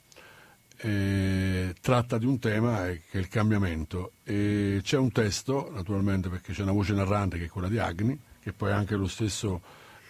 [0.77, 4.12] eh, tratta di un tema eh, che è il cambiamento.
[4.23, 8.17] E c'è un testo, naturalmente, perché c'è una voce narrante che è quella di Agni,
[8.41, 9.62] che poi è anche lo stesso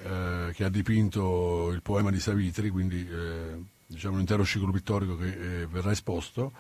[0.04, 5.18] eh, che ha dipinto il poema di Savitri, quindi eh, diciamo un intero ciclo pittorico
[5.18, 6.52] che eh, verrà esposto.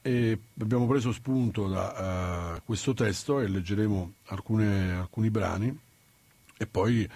[0.00, 5.76] E abbiamo preso spunto da uh, questo testo e leggeremo alcune, alcuni brani
[6.56, 7.06] e poi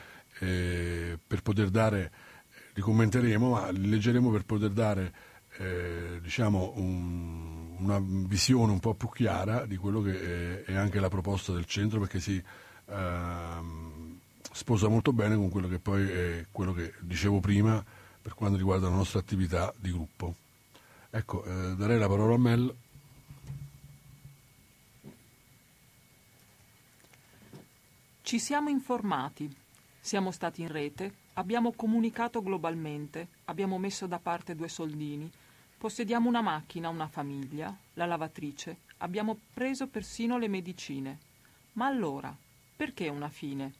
[0.42, 2.10] eh, per poter dare,
[2.74, 5.12] li commenteremo, ma li leggeremo per poter dare
[5.58, 10.98] eh, diciamo un, una visione un po' più chiara di quello che è, è anche
[10.98, 12.42] la proposta del centro perché si
[12.86, 14.18] ehm,
[14.52, 17.84] sposa molto bene con quello che poi è quello che dicevo prima
[18.20, 20.34] per quanto riguarda la nostra attività di gruppo.
[21.10, 22.74] Ecco, eh, darei la parola a Mel.
[28.22, 29.54] Ci siamo informati,
[30.04, 35.30] siamo stati in rete, abbiamo comunicato globalmente, abbiamo messo da parte due soldini,
[35.78, 41.18] possediamo una macchina, una famiglia, la lavatrice, abbiamo preso persino le medicine.
[41.74, 42.36] Ma allora,
[42.74, 43.72] perché una fine?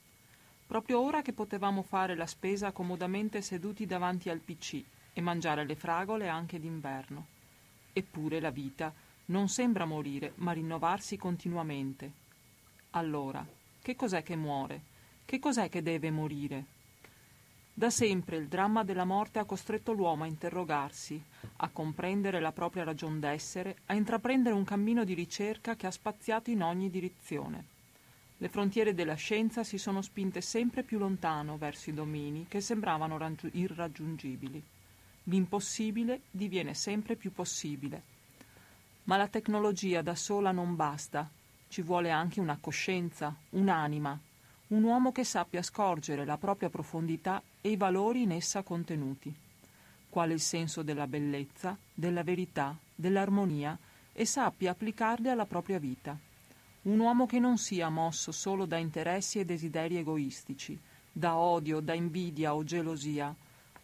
[0.65, 4.81] Proprio ora che potevamo fare la spesa comodamente seduti davanti al PC
[5.13, 7.27] e mangiare le fragole anche d'inverno.
[7.93, 8.95] Eppure la vita
[9.27, 12.13] non sembra morire, ma rinnovarsi continuamente.
[12.91, 13.45] Allora,
[13.83, 14.92] che cos'è che muore?
[15.25, 16.65] Che cos'è che deve morire?
[17.75, 21.23] Da sempre il dramma della morte ha costretto l'uomo a interrogarsi,
[21.57, 26.51] a comprendere la propria ragion d'essere, a intraprendere un cammino di ricerca che ha spaziato
[26.51, 27.65] in ogni direzione.
[28.37, 33.17] Le frontiere della scienza si sono spinte sempre più lontano verso i domini che sembravano
[33.17, 34.63] raggiu- irraggiungibili.
[35.25, 38.03] L'impossibile diviene sempre più possibile.
[39.05, 41.31] Ma la tecnologia da sola non basta,
[41.69, 44.19] ci vuole anche una coscienza, un'anima,
[44.73, 49.33] un uomo che sappia scorgere la propria profondità e i valori in essa contenuti,
[50.09, 53.79] quale il senso della bellezza, della verità, dell'armonia
[54.15, 56.19] e sappia applicarli alla propria vita.
[56.83, 60.79] Un uomo che non sia mosso solo da interessi e desideri egoistici,
[61.13, 63.35] da odio, da invidia o gelosia,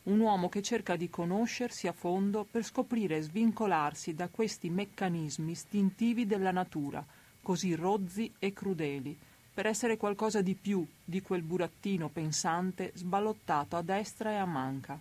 [0.04, 5.50] un uomo che cerca di conoscersi a fondo per scoprire e svincolarsi da questi meccanismi
[5.50, 7.04] istintivi della natura,
[7.42, 9.18] così rozzi e crudeli,
[9.58, 14.96] per essere qualcosa di più di quel burattino pensante sballottato a destra e a manca.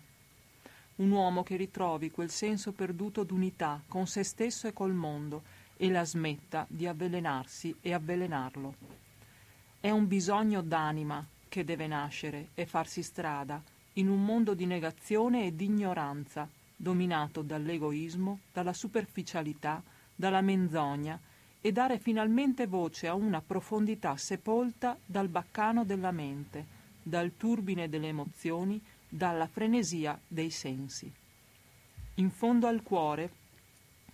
[0.96, 5.44] Un uomo che ritrovi quel senso perduto d'unità con se stesso e col mondo
[5.76, 8.74] e la smetta di avvelenarsi e avvelenarlo.
[9.78, 15.46] È un bisogno d'anima che deve nascere e farsi strada in un mondo di negazione
[15.46, 19.80] e di ignoranza, dominato dall'egoismo, dalla superficialità,
[20.16, 21.16] dalla menzogna
[21.60, 26.64] e dare finalmente voce a una profondità sepolta dal baccano della mente,
[27.02, 31.10] dal turbine delle emozioni, dalla frenesia dei sensi.
[32.14, 33.30] In fondo al cuore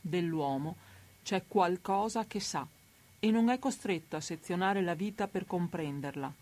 [0.01, 0.77] dell'uomo
[1.23, 2.67] c'è qualcosa che sa
[3.19, 6.33] e non è costretto a sezionare la vita per comprenderla.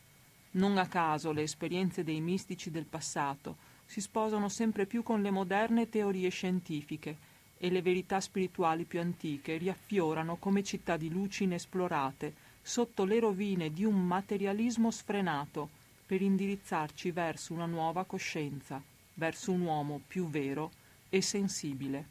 [0.52, 5.30] Non a caso le esperienze dei mistici del passato si sposano sempre più con le
[5.30, 7.30] moderne teorie scientifiche
[7.64, 13.70] e le verità spirituali più antiche riaffiorano come città di luci inesplorate sotto le rovine
[13.70, 15.68] di un materialismo sfrenato
[16.04, 18.82] per indirizzarci verso una nuova coscienza,
[19.14, 20.72] verso un uomo più vero
[21.08, 22.06] e sensibile.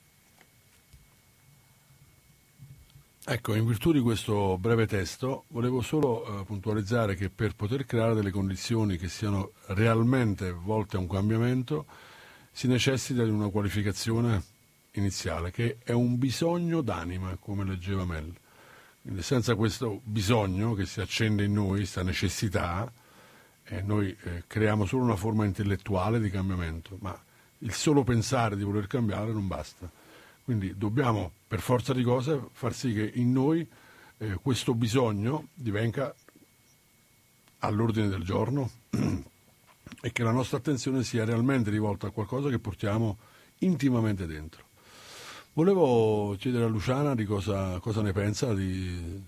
[3.26, 8.16] Ecco, in virtù di questo breve testo, volevo solo eh, puntualizzare che per poter creare
[8.16, 11.88] delle condizioni che siano realmente volte a un cambiamento,
[12.54, 14.51] si necessita di una qualificazione
[14.94, 18.34] iniziale, che è un bisogno d'anima, come leggeva Mel.
[19.02, 22.92] Quindi senza questo bisogno che si accende in noi, questa necessità,
[23.64, 27.20] eh, noi eh, creiamo solo una forma intellettuale di cambiamento, ma
[27.60, 29.90] il solo pensare di voler cambiare non basta.
[30.44, 33.68] Quindi dobbiamo, per forza di cose, far sì che in noi
[34.18, 36.14] eh, questo bisogno divenga
[37.60, 38.70] all'ordine del giorno
[40.02, 43.18] e che la nostra attenzione sia realmente rivolta a qualcosa che portiamo
[43.60, 44.70] intimamente dentro.
[45.54, 49.22] Volevo chiedere a Luciana di cosa, cosa ne pensa di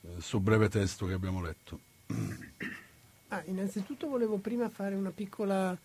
[0.00, 1.78] questo breve testo che abbiamo letto.
[3.28, 5.78] Ah, innanzitutto volevo prima fare una piccola,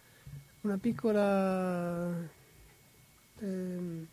[0.61, 2.07] una piccola
[3.37, 4.07] ehm,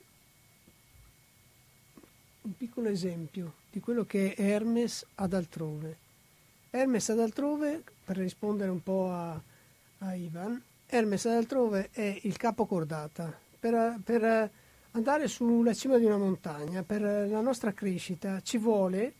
[2.42, 5.96] un piccolo esempio di quello che è Hermes ad altrove.
[6.68, 9.40] Hermes ad altrove, per rispondere un po' a,
[10.00, 13.40] a Ivan, Hermes ad altrove è il capo cordata.
[13.58, 14.50] Per, per
[14.96, 19.14] andare sulla cima di una montagna, per la nostra crescita, ci vuole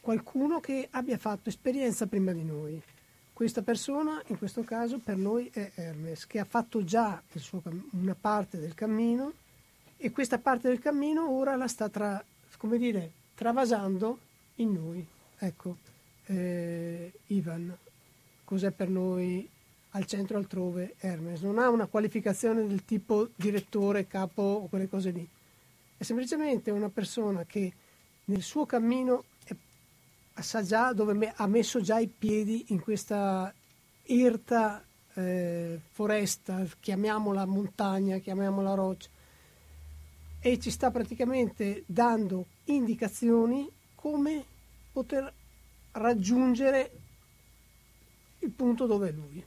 [0.00, 2.80] qualcuno che abbia fatto esperienza prima di noi.
[3.32, 8.16] Questa persona, in questo caso, per noi è Hermes, che ha fatto già suo, una
[8.18, 9.32] parte del cammino
[9.98, 12.24] e questa parte del cammino ora la sta tra,
[12.76, 14.18] dire, travasando
[14.56, 15.06] in noi.
[15.38, 15.76] Ecco,
[16.24, 17.76] eh, Ivan,
[18.44, 19.48] cos'è per noi
[19.90, 21.40] al centro altrove Hermes?
[21.40, 25.28] Non ha una qualificazione del tipo direttore, capo o quelle cose lì.
[25.96, 27.72] È semplicemente una persona che
[28.26, 29.54] nel suo cammino è,
[30.40, 33.52] sa già dove me, ha messo già i piedi in questa
[34.04, 34.84] irta
[35.14, 39.08] eh, foresta, chiamiamola montagna, chiamiamola roccia,
[40.40, 44.44] e ci sta praticamente dando indicazioni come
[44.92, 45.32] poter
[45.92, 46.90] raggiungere
[48.38, 49.44] il punto dove è lui.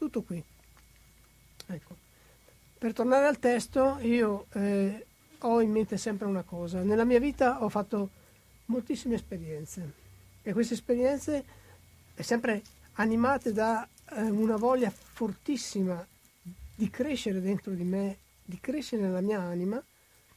[0.00, 0.42] Tutto qui.
[1.66, 1.94] Ecco.
[2.78, 5.04] Per tornare al testo, io eh,
[5.40, 6.80] ho in mente sempre una cosa.
[6.80, 8.08] Nella mia vita ho fatto
[8.64, 9.92] moltissime esperienze
[10.40, 11.44] e queste esperienze,
[12.14, 12.62] sempre
[12.94, 16.02] animate da eh, una voglia fortissima
[16.74, 19.84] di crescere dentro di me, di crescere nella mia anima,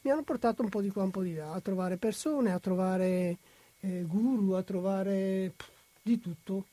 [0.01, 2.59] mi hanno portato un po' di qua, un po' di là, a trovare persone, a
[2.59, 3.37] trovare
[3.79, 5.69] eh, guru, a trovare pff,
[6.01, 6.65] di tutto,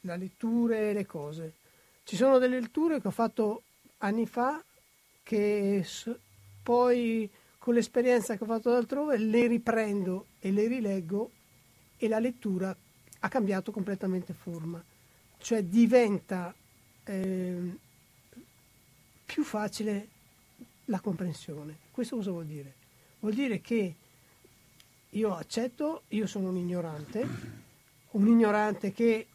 [0.00, 1.56] le letture, le cose.
[2.04, 3.62] Ci sono delle letture che ho fatto
[3.98, 4.62] anni fa
[5.22, 5.84] che
[6.62, 7.28] poi
[7.58, 11.30] con l'esperienza che ho fatto altrove le riprendo e le rileggo
[11.96, 12.76] e la lettura
[13.20, 14.84] ha cambiato completamente forma,
[15.38, 16.54] cioè diventa
[17.04, 17.78] eh,
[19.24, 20.08] più facile
[20.86, 21.78] la comprensione.
[21.90, 22.74] Questo cosa vuol dire?
[23.20, 23.94] Vuol dire che
[25.08, 27.26] io accetto, io sono un ignorante,
[28.10, 29.26] un ignorante che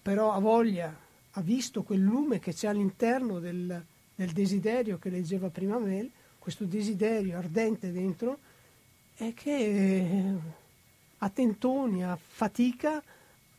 [0.00, 1.03] però ha voglia,
[1.36, 6.64] ha visto quel lume che c'è all'interno del, del desiderio che leggeva prima Mel, questo
[6.64, 8.38] desiderio ardente dentro,
[9.16, 10.34] e che
[11.18, 13.02] a tentoni, a fatica,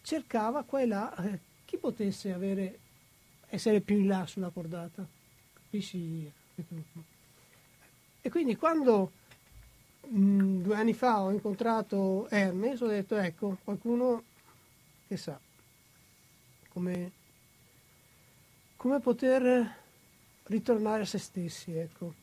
[0.01, 2.79] cercava qua e là eh, chi potesse avere,
[3.47, 5.05] essere più in là sulla cordata.
[5.53, 6.31] Capisci?
[8.21, 9.11] E quindi quando
[10.07, 14.23] mh, mm, due anni fa ho incontrato Hermes, ho detto ecco, qualcuno
[15.07, 15.39] che sa
[16.75, 17.11] come,
[18.85, 19.75] come poter
[20.43, 22.13] ritornare a se stessi, ecco.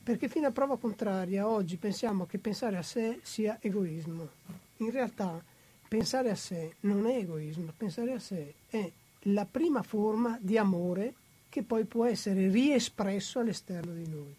[0.00, 4.28] Perché fino a prova contraria oggi pensiamo che pensare a sé sia egoismo.
[4.76, 5.42] In realtà
[5.88, 8.88] pensare a sé non è egoismo, pensare a sé è
[9.22, 11.14] la prima forma di amore
[11.48, 14.36] che poi può essere riespresso all'esterno di noi.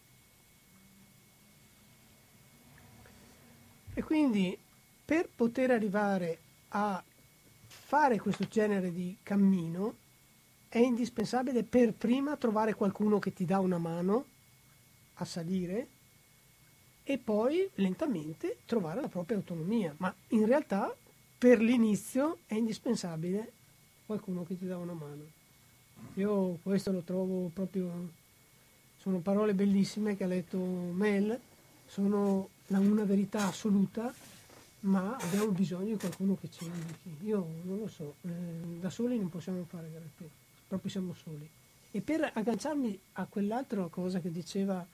[3.96, 4.58] E quindi
[5.04, 6.38] per poter arrivare
[6.70, 7.04] a
[7.68, 10.04] fare questo genere di cammino
[10.76, 14.26] è indispensabile per prima trovare qualcuno che ti dà una mano
[15.14, 15.88] a salire
[17.02, 19.96] e poi lentamente trovare la propria autonomia.
[20.00, 20.94] Ma in realtà
[21.38, 23.54] per l'inizio è indispensabile
[24.06, 25.24] qualcuno che ti dà una mano.
[26.16, 28.10] Io questo lo trovo proprio,
[28.98, 31.40] sono parole bellissime che ha letto Mel,
[31.88, 34.14] sono una verità assoluta,
[34.82, 37.16] ma abbiamo bisogno di qualcuno che ci indichi.
[37.28, 38.30] Io non lo so, eh,
[38.82, 41.50] da soli non possiamo fare granché, proprio siamo soli.
[41.92, 44.86] E per agganciarmi a quell'altra cosa che diceva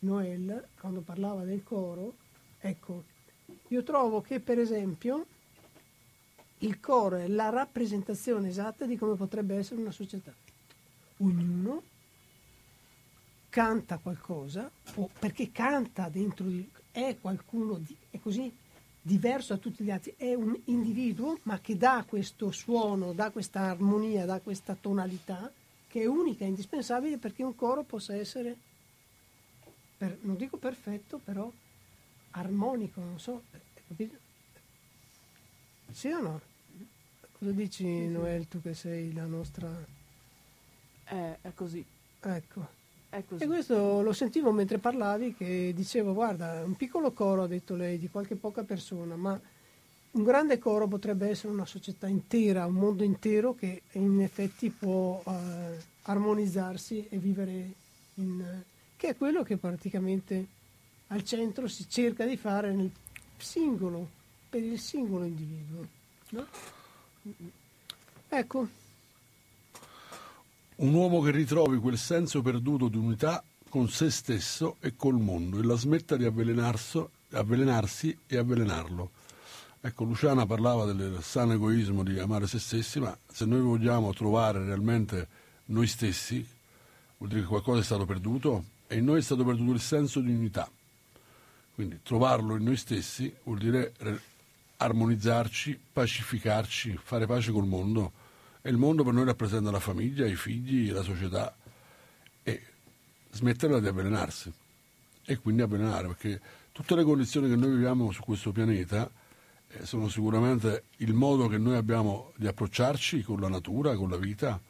[0.00, 2.14] Noel quando parlava del coro,
[2.58, 3.04] ecco,
[3.68, 5.26] io trovo che per esempio
[6.58, 10.32] il coro è la rappresentazione esatta di come potrebbe essere una società.
[11.18, 11.82] Ognuno
[13.48, 14.70] canta qualcosa,
[15.18, 18.52] perché canta dentro di è qualcuno, di, è così
[19.02, 23.60] diverso da tutti gli altri, è un individuo ma che dà questo suono, dà questa
[23.62, 25.50] armonia, dà questa tonalità
[25.88, 28.56] che è unica, indispensabile perché un coro possa essere,
[29.96, 31.50] per, non dico perfetto, però
[32.32, 33.42] armonico, non so,
[33.88, 34.16] capito?
[35.90, 36.40] Sì o no?
[37.38, 39.68] Cosa dici Noel, tu che sei la nostra...
[41.06, 41.84] Eh, è così.
[42.20, 42.79] Ecco.
[43.12, 47.98] E questo lo sentivo mentre parlavi che dicevo guarda, un piccolo coro, ha detto lei,
[47.98, 49.38] di qualche poca persona, ma
[50.12, 55.20] un grande coro potrebbe essere una società intera, un mondo intero che in effetti può
[55.26, 57.72] eh, armonizzarsi e vivere
[58.14, 58.62] in...
[58.96, 60.46] che è quello che praticamente
[61.08, 62.90] al centro si cerca di fare nel
[63.38, 64.08] singolo,
[64.48, 65.86] per il singolo individuo.
[66.30, 66.46] No?
[68.28, 68.68] Ecco,
[70.80, 75.58] un uomo che ritrovi quel senso perduto di unità con se stesso e col mondo
[75.58, 79.10] e la smetta di avvelenarsi e avvelenarlo.
[79.82, 84.64] Ecco, Luciana parlava del sano egoismo di amare se stessi, ma se noi vogliamo trovare
[84.64, 85.28] realmente
[85.66, 86.46] noi stessi,
[87.18, 90.20] vuol dire che qualcosa è stato perduto e in noi è stato perduto il senso
[90.20, 90.70] di unità.
[91.74, 93.92] Quindi trovarlo in noi stessi vuol dire
[94.78, 98.19] armonizzarci, pacificarci, fare pace col mondo
[98.62, 101.54] e il mondo per noi rappresenta la famiglia, i figli, la società.
[102.42, 102.62] E
[103.30, 104.52] smetterla di avvelenarsi.
[105.24, 106.40] E quindi avvelenare, perché
[106.72, 109.10] tutte le condizioni che noi viviamo su questo pianeta
[109.68, 114.16] eh, sono sicuramente il modo che noi abbiamo di approcciarci con la natura, con la
[114.16, 114.60] vita,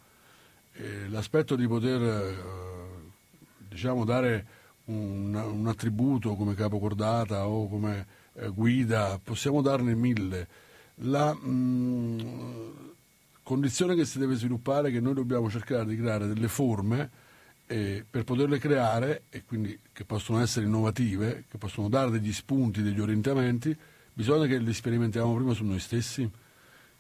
[0.75, 2.37] eh, l'aspetto di poter eh,
[3.69, 4.47] diciamo, dare
[4.85, 10.49] un, un, attributo come capocordata o come eh, guida, possiamo darne mille.
[11.03, 12.71] La mh, mm,
[13.51, 17.11] condizione che si deve sviluppare che noi dobbiamo cercare di creare delle forme
[17.67, 22.81] eh, per poterle creare e quindi che possono essere innovative, che possono dare degli spunti,
[22.81, 23.77] degli orientamenti,
[24.13, 26.31] bisogna che li sperimentiamo prima su noi stessi.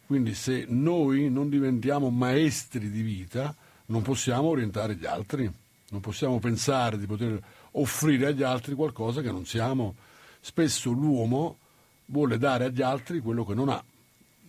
[0.04, 3.54] Quindi se noi non diventiamo maestri di vita,
[3.86, 5.48] non possiamo orientare gli altri,
[5.90, 7.40] non possiamo pensare di poter
[7.72, 9.94] offrire agli altri qualcosa che non siamo.
[10.40, 11.58] Spesso l'uomo
[12.06, 13.80] vuole dare agli altri quello che non ha,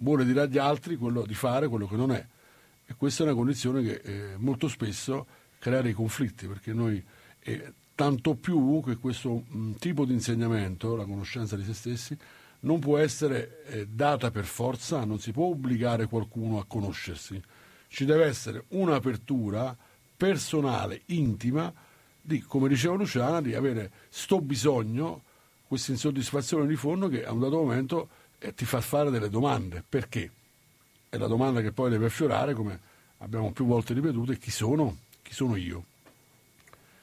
[0.02, 2.26] vuole dire agli altri quello, di fare quello che non è.
[2.86, 5.26] E questa è una condizione che eh, molto spesso
[5.60, 7.04] creare i conflitti, perché noi,
[7.40, 12.18] eh, tanto più che questo mh, tipo di insegnamento, la conoscenza di se stessi,
[12.62, 17.42] non può essere eh, data per forza, non si può obbligare qualcuno a conoscersi.
[17.88, 19.76] Ci deve essere un'apertura
[20.16, 21.74] personale, intima,
[22.22, 25.24] di, come diceva Luciana, di avere sto bisogno,
[25.68, 28.10] questa insoddisfazione di fondo che a un dato momento
[28.42, 29.84] eh, ti fa fare delle domande.
[29.88, 30.32] Perché?
[31.10, 32.80] E la domanda che poi deve affiorare, come
[33.20, 34.98] abbiamo più volte ripetuto, è chi sono?
[35.32, 35.86] chi sono io.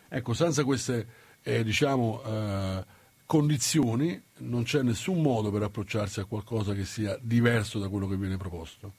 [0.09, 1.07] Ecco, senza queste
[1.43, 2.84] eh, diciamo, eh,
[3.24, 8.16] condizioni non c'è nessun modo per approcciarsi a qualcosa che sia diverso da quello che
[8.16, 8.93] viene proposto.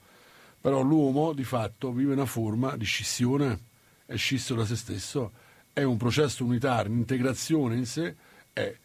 [0.60, 3.58] Però l'uomo di fatto vive una forma di scissione,
[4.04, 5.32] è scisso da se stesso,
[5.72, 8.16] è un processo unitario, un'integrazione in sé,
[8.52, 8.76] è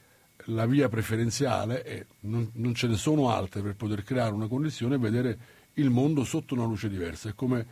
[0.46, 4.96] la via preferenziale e non, non, ce ne sono altre per poter creare una condizione
[4.96, 5.38] e vedere
[5.74, 7.30] il mondo sotto una luce diversa.
[7.30, 7.66] E come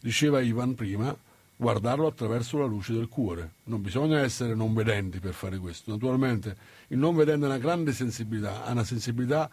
[0.00, 1.16] diceva Ivan prima,
[1.56, 3.54] guardarlo attraverso la luce del cuore.
[3.64, 5.90] Non bisogna essere non vedenti per fare questo.
[5.90, 6.56] Naturalmente
[6.88, 9.50] il non vedente ha una grande sensibilità, ha una sensibilità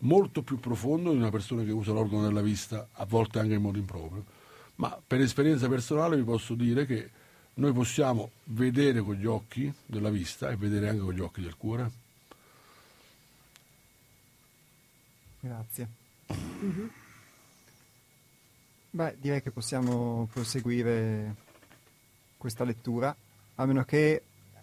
[0.00, 3.62] molto più profonda di una persona che usa l'organo della vista, a volte anche in
[3.62, 4.24] modo improprio.
[4.76, 7.10] Ma per esperienza personale vi posso dire che
[7.58, 11.56] noi possiamo vedere con gli occhi della vista e vedere anche con gli occhi del
[11.56, 11.90] cuore.
[15.40, 15.88] Grazie.
[16.32, 16.86] Mm-hmm.
[18.90, 21.34] Beh, direi che possiamo proseguire
[22.36, 23.14] questa lettura,
[23.56, 24.22] a meno che,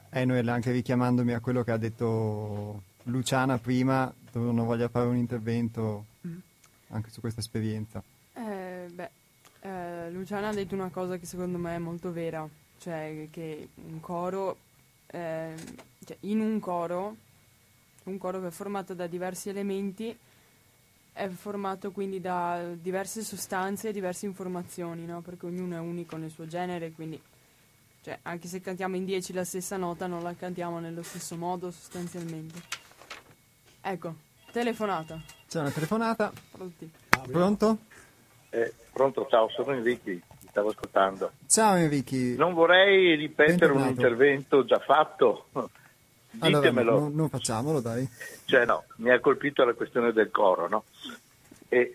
[0.09, 6.05] Enoel, anche richiamandomi a quello che ha detto Luciana prima, non voglia fare un intervento
[6.25, 6.37] mm.
[6.89, 8.01] anche su questa esperienza.
[8.33, 9.09] Eh, beh,
[9.61, 12.47] eh, Luciana ha detto una cosa che secondo me è molto vera,
[12.79, 14.57] cioè che un coro,
[15.07, 15.53] eh,
[16.05, 17.15] cioè in un coro,
[18.03, 20.17] un coro che è formato da diversi elementi,
[21.13, 25.21] è formato quindi da diverse sostanze e diverse informazioni, no?
[25.21, 27.19] perché ognuno è unico nel suo genere, quindi
[28.05, 31.71] cioè, anche se cantiamo in 10 la stessa nota non la cantiamo nello stesso modo
[31.71, 32.61] sostanzialmente.
[33.81, 34.13] Ecco,
[34.51, 35.19] telefonata.
[35.47, 36.31] C'è una telefonata.
[36.51, 36.91] Pronti.
[37.31, 37.77] Pronto?
[38.51, 40.11] Eh, pronto, ciao, sono Enrico,
[40.55, 41.31] stavo ascoltando.
[41.47, 42.15] Ciao Enrico.
[42.37, 45.47] Non vorrei ripetere un intervento già fatto
[46.31, 46.79] Ditemelo.
[46.79, 48.07] Allora, non, non, facciamolo, dai.
[48.45, 50.83] Cioè, no, mi ha colpito la questione del coro, no?
[51.69, 51.91] E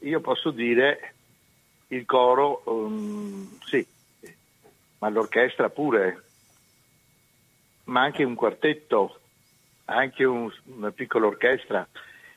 [0.00, 1.14] io posso dire
[1.88, 3.86] il coro, um, sì,
[4.98, 6.22] ma l'orchestra pure,
[7.84, 9.20] ma anche un quartetto,
[9.86, 11.86] anche un, una piccola orchestra.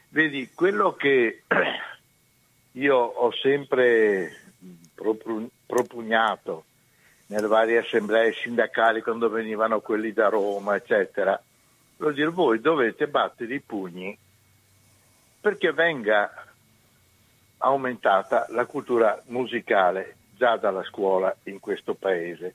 [0.09, 1.43] Vedi, quello che
[2.71, 4.44] io ho sempre
[4.95, 6.65] propugnato
[7.27, 11.39] nelle varie assemblee sindacali quando venivano quelli da Roma, eccetera.
[11.97, 14.17] Voglio dire, voi dovete battere i pugni
[15.39, 16.45] perché venga
[17.57, 22.53] aumentata la cultura musicale già dalla scuola in questo paese,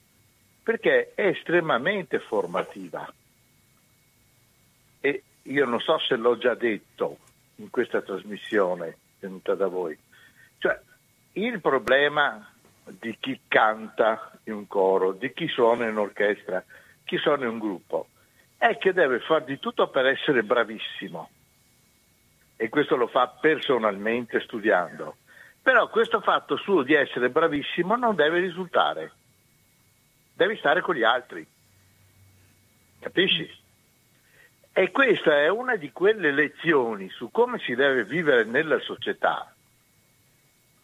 [0.63, 3.11] perché è estremamente formativa.
[5.01, 7.19] E io non so se l'ho già detto
[7.57, 9.97] in questa trasmissione tenuta da voi.
[10.59, 10.79] Cioè,
[11.33, 12.51] il problema
[12.85, 16.65] di chi canta in un coro, di chi suona in orchestra,
[17.05, 18.09] chi suona in un gruppo,
[18.57, 21.31] è che deve fare di tutto per essere bravissimo.
[22.57, 25.17] E questo lo fa personalmente studiando.
[25.63, 29.13] Però questo fatto suo di essere bravissimo non deve risultare.
[30.35, 31.47] Devi stare con gli altri.
[32.99, 33.59] Capisci?
[34.73, 39.55] E questa è una di quelle lezioni su come si deve vivere nella società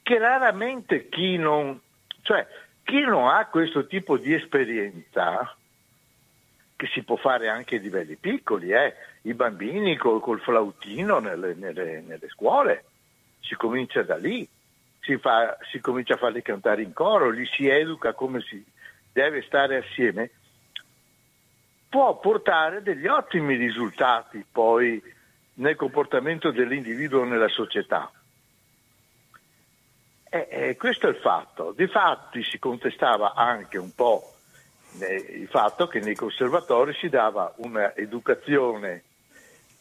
[0.06, 1.80] che raramente chi non
[2.22, 2.46] cioè,
[2.84, 5.52] chi non ha questo tipo di esperienza,
[6.76, 8.94] che si può fare anche a livelli piccoli, eh?
[9.22, 12.84] i bambini col, col flautino nelle, nelle, nelle, scuole,
[13.40, 14.48] si comincia da lì,
[15.00, 18.64] si, fa, si comincia a farli cantare in coro, li si educa come si
[19.12, 20.30] deve stare assieme,
[21.88, 25.02] può portare degli ottimi risultati poi
[25.54, 28.08] nel comportamento dell'individuo nella società.
[30.28, 31.72] E, e questo è il fatto.
[31.76, 34.32] Difatti si contestava anche un po'
[34.98, 39.02] il fatto che nei conservatori si dava un'educazione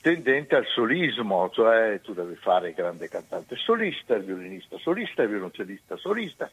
[0.02, 5.30] tendente al solismo, cioè tu devi fare il grande cantante solista, il violinista solista, il
[5.30, 6.50] violoncellista solista.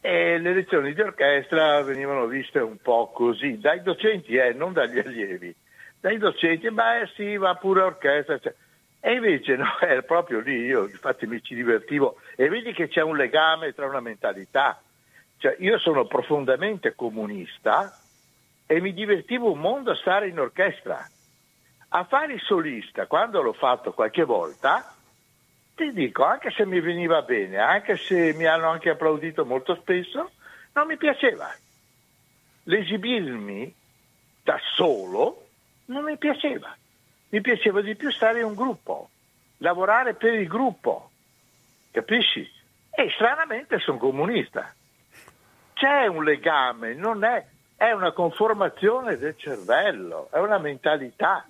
[0.00, 4.98] E le lezioni di orchestra venivano viste un po' così, dai docenti, eh, non dagli
[4.98, 5.54] allievi,
[6.00, 8.38] dai docenti, beh sì, va pure orchestra.
[8.38, 8.54] Cioè.
[9.00, 13.00] E invece no, è proprio lì, io infatti mi ci divertivo e vedi che c'è
[13.00, 14.80] un legame tra una mentalità.
[15.38, 17.98] Cioè, io sono profondamente comunista
[18.66, 21.08] e mi divertivo un mondo a stare in orchestra.
[21.92, 24.94] A fare il solista, quando l'ho fatto qualche volta,
[25.74, 30.30] ti dico, anche se mi veniva bene, anche se mi hanno anche applaudito molto spesso,
[30.74, 31.50] non mi piaceva.
[32.64, 33.74] L'esibirmi
[34.42, 35.46] da solo
[35.86, 36.76] non mi piaceva.
[37.30, 39.10] Mi piaceva di più stare in un gruppo,
[39.58, 41.10] lavorare per il gruppo,
[41.90, 42.40] capisci?
[42.90, 44.74] E stranamente sono comunista.
[45.72, 47.44] C'è un legame, non è,
[47.76, 51.46] è una conformazione del cervello, è una mentalità.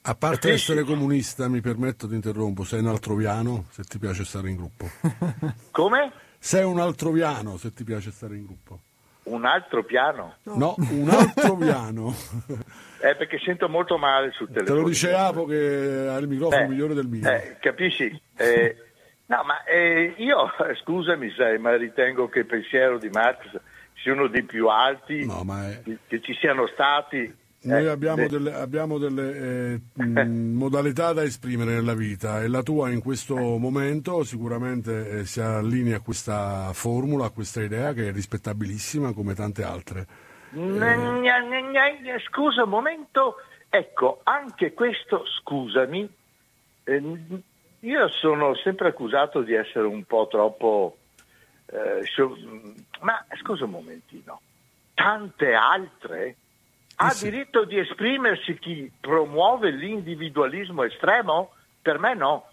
[0.00, 0.72] A parte Capisci?
[0.72, 4.88] essere comunista, mi permetto di interrompo, sei un altroviano se ti piace stare in gruppo.
[5.70, 6.12] Come?
[6.38, 8.80] Sei un altroviano se ti piace stare in gruppo.
[9.24, 10.36] Un altro piano?
[10.44, 12.14] No, no un altro piano.
[12.98, 14.76] È perché sento molto male sul telefono.
[14.76, 17.30] Te lo dice Apo che ha il microfono eh, migliore del mio.
[17.30, 18.20] Eh, capisci?
[18.36, 18.76] Eh,
[19.26, 20.50] no, ma eh, io,
[20.82, 23.60] scusami sai, ma ritengo che il pensiero di Marx
[24.02, 25.80] sia uno dei più alti no, è...
[26.06, 28.28] che ci siano stati noi eh, abbiamo eh.
[28.28, 34.22] delle, abbiamo delle eh, modalità da esprimere nella vita e la tua in questo momento
[34.22, 39.64] sicuramente eh, si allinea a questa formula, a questa idea che è rispettabilissima come tante
[39.64, 40.06] altre.
[40.54, 42.18] Eh...
[42.28, 43.36] Scusa un momento,
[43.68, 46.08] ecco, anche questo, scusami,
[46.84, 47.42] ehm,
[47.80, 50.96] io sono sempre accusato di essere un po' troppo...
[53.00, 54.40] ma scusa un momentino,
[54.94, 56.36] tante altre
[57.00, 61.52] ha diritto di esprimersi chi promuove l'individualismo estremo?
[61.80, 62.48] Per me no.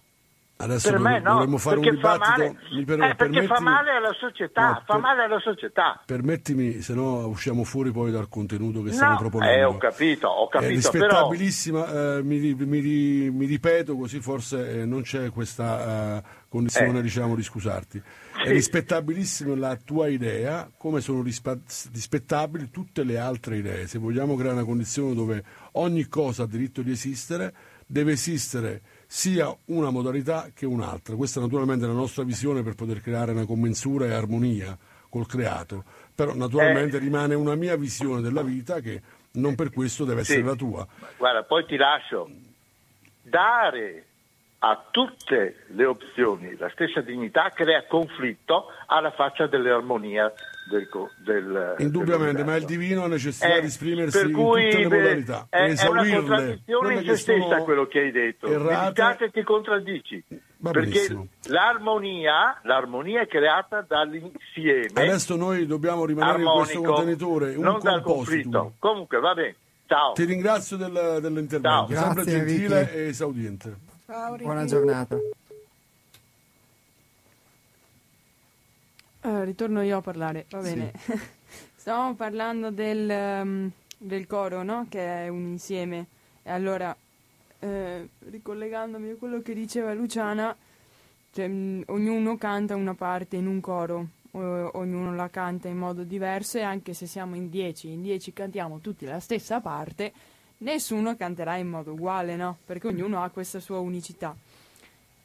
[0.58, 4.68] Adesso per me no, perché, un fa male, per, eh, perché fa male alla società,
[4.70, 6.01] no, fa per, male alla società.
[6.06, 9.53] Permettimi, se no usciamo fuori poi dal contenuto che no, stiamo proponendo.
[9.53, 10.72] Eh, ho capito, ho capito.
[10.72, 12.18] È rispettabilissima, però...
[12.18, 17.01] eh, mi, mi, mi, ripeto così forse eh, non c'è questa uh, condizione eh.
[17.01, 18.01] diciamo, di scusarti.
[18.41, 23.88] È rispettabilissima la tua idea, come sono rispettabili tutte le altre idee.
[23.88, 25.43] Se vogliamo creare una condizione dove
[25.74, 27.53] ogni cosa ha diritto di esistere,
[27.86, 31.16] deve esistere sia una modalità che un'altra.
[31.16, 34.78] Questa naturalmente è la nostra visione per poter creare una commensura e armonia
[35.10, 35.84] col creato,
[36.14, 36.99] però naturalmente eh.
[36.99, 39.01] rimane una mia visione della vita che
[39.34, 40.45] non per questo deve essere sì.
[40.45, 40.88] la tua.
[41.18, 42.30] Guarda, poi ti lascio.
[43.22, 44.06] Dare
[44.60, 50.32] a tutte le opzioni la stessa dignità crea conflitto alla faccia dell'armonia
[50.70, 50.89] del,
[51.24, 55.47] del Indubbiamente, ma il divino ha necessità eh, di esprimersi in tutte le modalità.
[55.49, 58.47] È, è una contraddizione in se stessa quello che hai detto.
[58.47, 59.30] Errate.
[59.32, 60.24] ti contraddici.
[60.57, 61.28] Va perché benissimo.
[61.49, 64.89] l'armonia, l'armonia è creata dall'insieme.
[64.93, 68.74] Adesso noi dobbiamo rimanere in questo contenitore, un non dal conflitto.
[68.80, 69.55] Comunque va bene.
[69.88, 70.13] Ciao.
[70.13, 72.03] Ti ringrazio del, dell'intervento, Ciao.
[72.03, 72.97] sempre Grazie, gentile Vicky.
[72.97, 73.76] e esaudiente.
[74.07, 75.18] Ciao, Buona giornata.
[79.26, 80.91] Uh, ritorno io a parlare, va bene.
[80.99, 81.19] Sì.
[81.76, 84.86] Stavamo parlando del, um, del, coro, no?
[84.88, 86.05] Che è un insieme.
[86.43, 86.95] E allora,
[87.57, 90.55] eh, ricollegandomi a quello che diceva Luciana,
[91.32, 96.03] cioè, mh, ognuno canta una parte in un coro, o, ognuno la canta in modo
[96.03, 100.13] diverso e anche se siamo in dieci, in dieci cantiamo tutti la stessa parte,
[100.59, 102.57] nessuno canterà in modo uguale, no?
[102.63, 104.36] Perché ognuno ha questa sua unicità.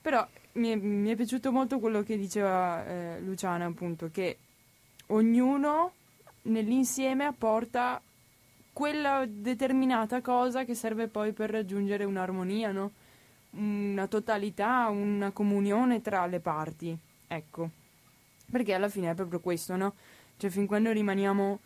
[0.01, 4.38] Però mi è, mi è piaciuto molto quello che diceva eh, Luciana, appunto, che
[5.09, 5.92] ognuno
[6.42, 8.01] nell'insieme apporta
[8.72, 12.92] quella determinata cosa che serve poi per raggiungere un'armonia, no?
[13.51, 16.96] Una totalità, una comunione tra le parti.
[17.26, 17.70] Ecco.
[18.51, 19.94] Perché alla fine è proprio questo, no?
[20.36, 21.59] Cioè, fin quando rimaniamo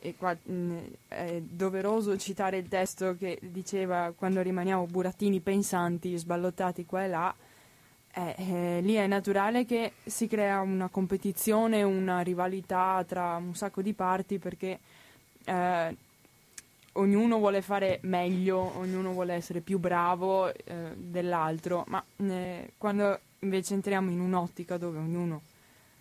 [0.00, 0.76] e qua mh,
[1.08, 7.34] è doveroso citare il testo che diceva quando rimaniamo burattini pensanti, sballottati qua e là,
[8.12, 13.82] eh, eh, lì è naturale che si crea una competizione, una rivalità tra un sacco
[13.82, 14.78] di parti perché
[15.44, 15.96] eh,
[16.92, 23.74] ognuno vuole fare meglio, ognuno vuole essere più bravo eh, dell'altro, ma eh, quando invece
[23.74, 25.42] entriamo in un'ottica dove ognuno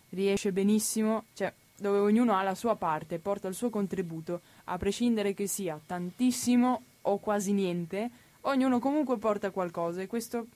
[0.09, 5.33] riesce benissimo, cioè dove ognuno ha la sua parte, porta il suo contributo, a prescindere
[5.33, 8.09] che sia tantissimo o quasi niente,
[8.41, 10.47] ognuno comunque porta qualcosa e questo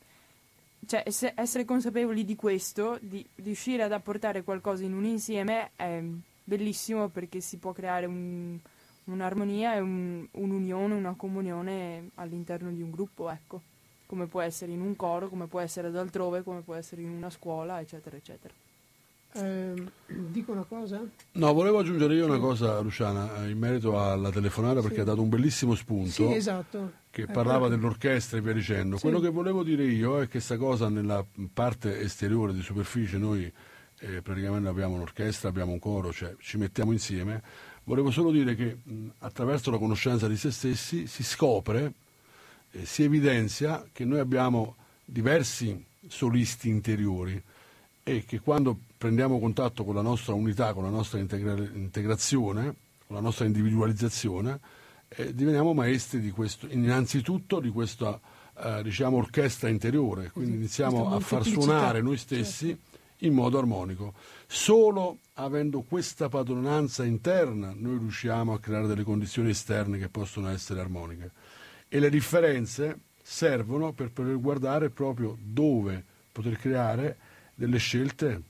[0.91, 6.03] cioè ess- essere consapevoli di questo, di riuscire ad apportare qualcosa in un insieme è
[6.43, 8.57] bellissimo perché si può creare un,
[9.05, 13.61] un'armonia e un, un'unione, una comunione all'interno di un gruppo, ecco,
[14.05, 17.09] come può essere in un coro, come può essere ad altrove, come può essere in
[17.11, 18.53] una scuola, eccetera, eccetera.
[19.33, 19.73] Eh,
[20.07, 21.01] dico una cosa?
[21.31, 25.01] No, volevo aggiungere io una cosa, Luciana, in merito alla telefonata, perché Sì.
[25.01, 26.09] ha dato un bellissimo spunto.
[26.11, 26.99] Sì, esatto.
[27.11, 28.95] Che Eh, parlava dell'orchestra e via dicendo.
[28.95, 29.03] Sì.
[29.03, 33.51] Quello che volevo dire io è che questa cosa nella parte esteriore di superficie noi
[33.99, 37.43] eh, praticamente abbiamo un'orchestra, abbiamo un coro, cioè ci mettiamo insieme.
[37.83, 41.93] Volevo solo dire che mh, attraverso la conoscenza di se stessi si scopre,
[42.71, 47.39] eh, si evidenzia che noi abbiamo diversi solisti interiori
[48.03, 52.73] e che quando prendiamo contatto con la nostra unità, con la nostra integra- integrazione,
[53.05, 54.59] con la nostra individualizzazione,
[55.15, 58.19] eh, diveniamo maestri di questo, innanzitutto di questa
[58.57, 62.77] eh, diciamo, orchestra interiore, quindi iniziamo a far suonare noi stessi
[63.23, 64.13] in modo armonico.
[64.47, 70.79] Solo avendo questa padronanza interna noi riusciamo a creare delle condizioni esterne che possono essere
[70.79, 71.31] armoniche
[71.87, 77.17] e le differenze servono per poter guardare proprio dove poter creare
[77.53, 78.41] delle scelte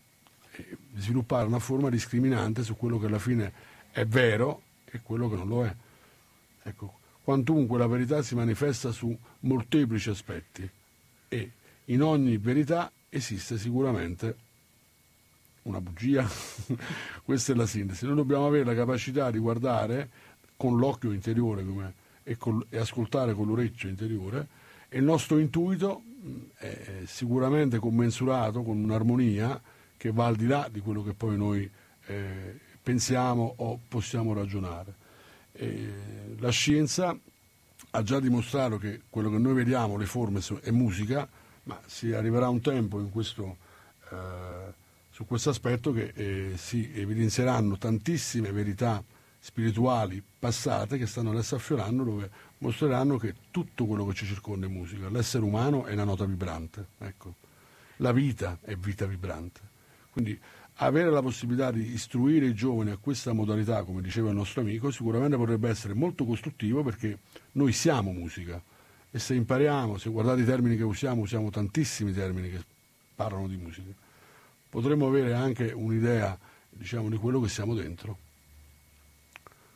[0.51, 3.51] e sviluppare una forma discriminante su quello che alla fine
[3.91, 5.75] è vero e quello che non lo è.
[6.63, 10.69] Ecco, quantunque la verità si manifesta su molteplici aspetti
[11.27, 11.51] e
[11.85, 14.35] in ogni verità esiste sicuramente
[15.63, 16.27] una bugia.
[17.23, 18.05] Questa è la sintesi.
[18.05, 20.09] Noi dobbiamo avere la capacità di guardare
[20.55, 21.93] con l'occhio interiore come-
[22.23, 24.47] e, col- e ascoltare con l'orecchio interiore
[24.89, 26.03] e il nostro intuito
[26.57, 29.59] è sicuramente commensurato con un'armonia
[29.97, 31.69] che va al di là di quello che poi noi
[32.05, 34.93] eh, pensiamo o possiamo ragionare.
[35.53, 37.17] E la scienza
[37.91, 41.27] ha già dimostrato che quello che noi vediamo, le forme, è musica,
[41.63, 43.57] ma si arriverà un tempo questo,
[44.09, 44.73] eh,
[45.11, 49.03] su questo aspetto che eh, si evidenzieranno tantissime verità
[49.43, 52.29] spirituali passate che stanno adesso affiorando dove
[52.59, 56.85] mostreranno che tutto quello che ci circonda è musica, l'essere umano è una nota vibrante,
[56.99, 57.35] ecco.
[57.97, 59.69] la vita è vita vibrante.
[60.11, 60.39] Quindi
[60.83, 64.89] avere la possibilità di istruire i giovani a questa modalità, come diceva il nostro amico,
[64.89, 67.19] sicuramente potrebbe essere molto costruttivo perché
[67.53, 68.61] noi siamo musica
[69.11, 72.63] e se impariamo, se guardate i termini che usiamo, usiamo tantissimi termini che
[73.15, 73.91] parlano di musica,
[74.69, 76.37] potremmo avere anche un'idea
[76.69, 78.17] diciamo, di quello che siamo dentro.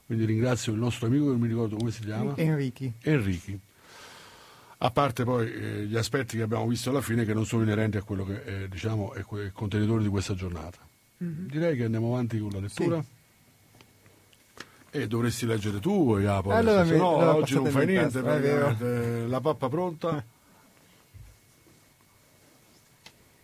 [0.08, 2.36] Quindi ringrazio il nostro amico che non mi ricordo come si chiama.
[2.38, 2.91] Enrichi.
[3.01, 3.60] Enrichi.
[4.80, 7.97] A parte poi eh, gli aspetti che abbiamo visto alla fine che non sono inerenti
[7.97, 10.85] a quello che eh, diciamo è il contenitore di questa giornata.
[11.18, 13.03] Direi che andiamo avanti con la lettura.
[14.89, 18.22] E dovresti leggere tu, Iapo, Allora mi- se no allora oggi non fai niente, testa,
[18.22, 19.28] praticamente.
[19.28, 20.26] la pappa pronta.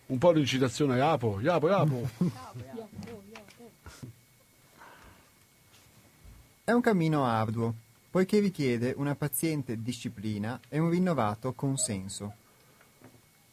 [0.06, 2.08] Un po' di incitazione a Iapo, Iapo, Iapo.
[6.64, 7.74] È un cammino arduo,
[8.10, 12.34] poiché richiede una paziente disciplina e un rinnovato consenso.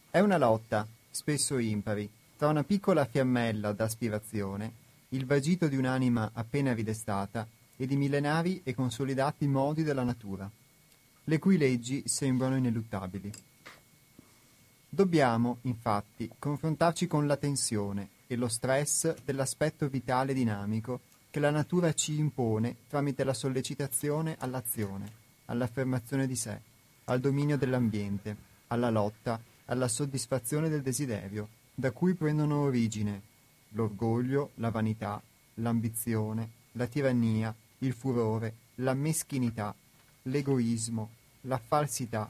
[0.10, 2.10] È una lotta, spesso impari,
[2.40, 4.72] tra una piccola fiammella d'aspirazione,
[5.10, 10.50] il vagito di un'anima appena ridestata ed i millenari e consolidati modi della natura,
[11.26, 13.30] le cui leggi sembrano ineluttabili.
[14.88, 21.92] Dobbiamo, infatti, confrontarci con la tensione e lo stress dell'aspetto vitale dinamico che la natura
[21.92, 25.12] ci impone tramite la sollecitazione all'azione,
[25.48, 26.58] all'affermazione di sé,
[27.04, 28.34] al dominio dell'ambiente,
[28.68, 33.22] alla lotta, alla soddisfazione del desiderio, da cui prendono origine
[33.70, 35.22] l'orgoglio, la vanità,
[35.56, 39.74] l'ambizione, la tirannia, il furore, la meschinità,
[40.24, 41.10] l'egoismo,
[41.42, 42.30] la falsità,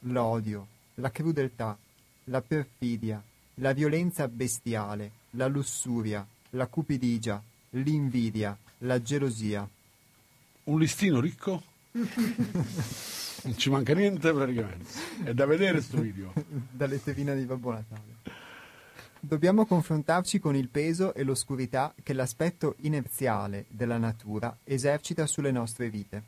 [0.00, 1.78] l'odio, la crudeltà,
[2.24, 3.22] la perfidia,
[3.54, 9.68] la violenza bestiale, la lussuria, la cupidigia, l'invidia, la gelosia.
[10.64, 11.62] Un listino ricco?
[11.92, 14.90] non ci manca niente praticamente.
[15.22, 16.32] È da vedere sto video.
[16.72, 18.09] dalle tevine di Babbo Natale.
[19.22, 25.90] Dobbiamo confrontarci con il peso e l'oscurità che l'aspetto inerziale della natura esercita sulle nostre
[25.90, 26.22] vite,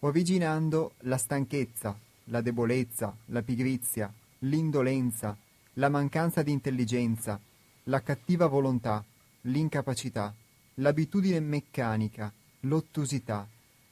[0.00, 5.34] originando la stanchezza, la debolezza, la pigrizia, l'indolenza,
[5.74, 7.40] la mancanza di intelligenza,
[7.84, 9.02] la cattiva volontà,
[9.42, 10.32] l'incapacità,
[10.74, 13.48] l'abitudine meccanica, l'ottusità,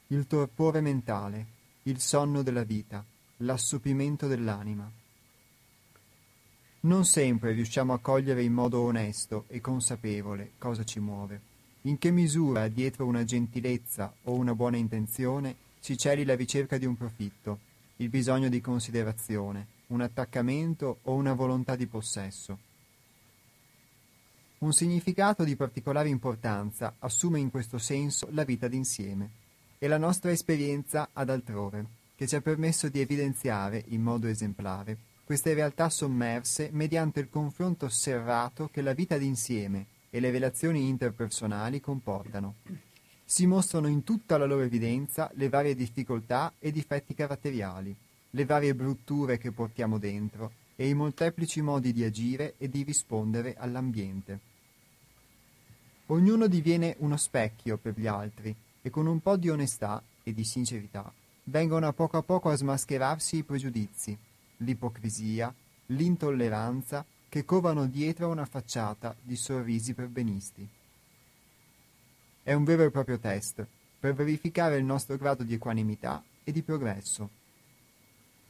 [0.09, 1.47] il torpore mentale,
[1.85, 3.03] il sonno della vita,
[3.39, 4.91] l'assopimento dell'anima.
[6.87, 11.41] Non sempre riusciamo a cogliere in modo onesto e consapevole cosa ci muove.
[11.83, 16.87] In che misura dietro una gentilezza o una buona intenzione si celi la ricerca di
[16.87, 17.59] un profitto,
[17.97, 22.59] il bisogno di considerazione, un attaccamento o una volontà di possesso?
[24.59, 29.31] Un significato di particolare importanza assume in questo senso la vita d'insieme
[29.79, 31.85] e la nostra esperienza ad altrove,
[32.15, 37.89] che ci ha permesso di evidenziare, in modo esemplare, queste realtà sommerse mediante il confronto
[37.89, 42.55] serrato che la vita d'insieme e le relazioni interpersonali comportano.
[43.25, 47.93] Si mostrano in tutta la loro evidenza le varie difficoltà e difetti caratteriali,
[48.31, 53.57] le varie brutture che portiamo dentro e i molteplici modi di agire e di rispondere
[53.59, 54.39] all'ambiente.
[56.07, 60.45] Ognuno diviene uno specchio per gli altri e con un po' di onestà e di
[60.45, 61.13] sincerità
[61.49, 64.17] vengono a poco a poco a smascherarsi i pregiudizi,
[64.59, 65.55] l'ipocrisia,
[65.87, 70.67] l'intolleranza che covano dietro una facciata di sorrisi perbenisti.
[72.43, 73.67] È un vero e proprio test
[73.99, 77.29] per verificare il nostro grado di equanimità e di progresso.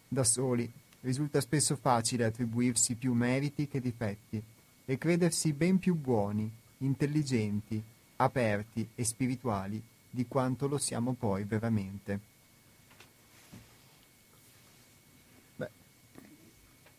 [0.08, 4.42] Da soli risulta spesso facile attribuirsi più meriti che difetti
[4.84, 7.82] e credersi ben più buoni, intelligenti,
[8.16, 12.35] aperti e spirituali di quanto lo siamo poi veramente.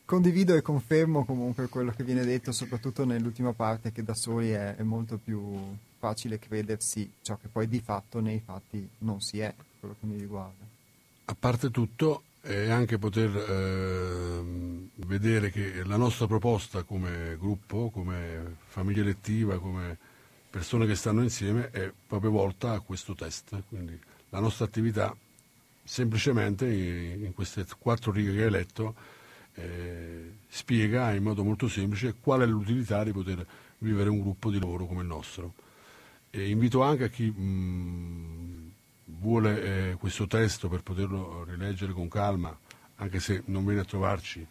[0.07, 4.77] Condivido e confermo comunque quello che viene detto, soprattutto nell'ultima parte, che da soli è,
[4.77, 5.53] è, molto più
[5.99, 10.17] facile credersi ciò che poi di fatto nei fatti non si è, quello che mi
[10.17, 10.63] riguarda.
[11.25, 18.59] A parte tutto, è anche poter eh, vedere che la nostra proposta come gruppo, come
[18.65, 19.97] famiglia elettiva, come
[20.49, 23.61] persone che stanno insieme, è proprio volta a questo test.
[23.67, 23.99] Quindi
[24.29, 25.13] la nostra attività,
[25.83, 29.15] semplicemente in queste quattro righe che hai letto,
[29.57, 33.45] eh, spiega in modo molto semplice qual è l'utilità di poter
[33.79, 35.53] vivere un gruppo di lavoro come il nostro.
[36.29, 38.71] E invito anche a chi mh,
[39.05, 42.55] vuole eh, questo testo per poterlo rileggere con calma,
[42.97, 44.45] anche se non viene a trovarci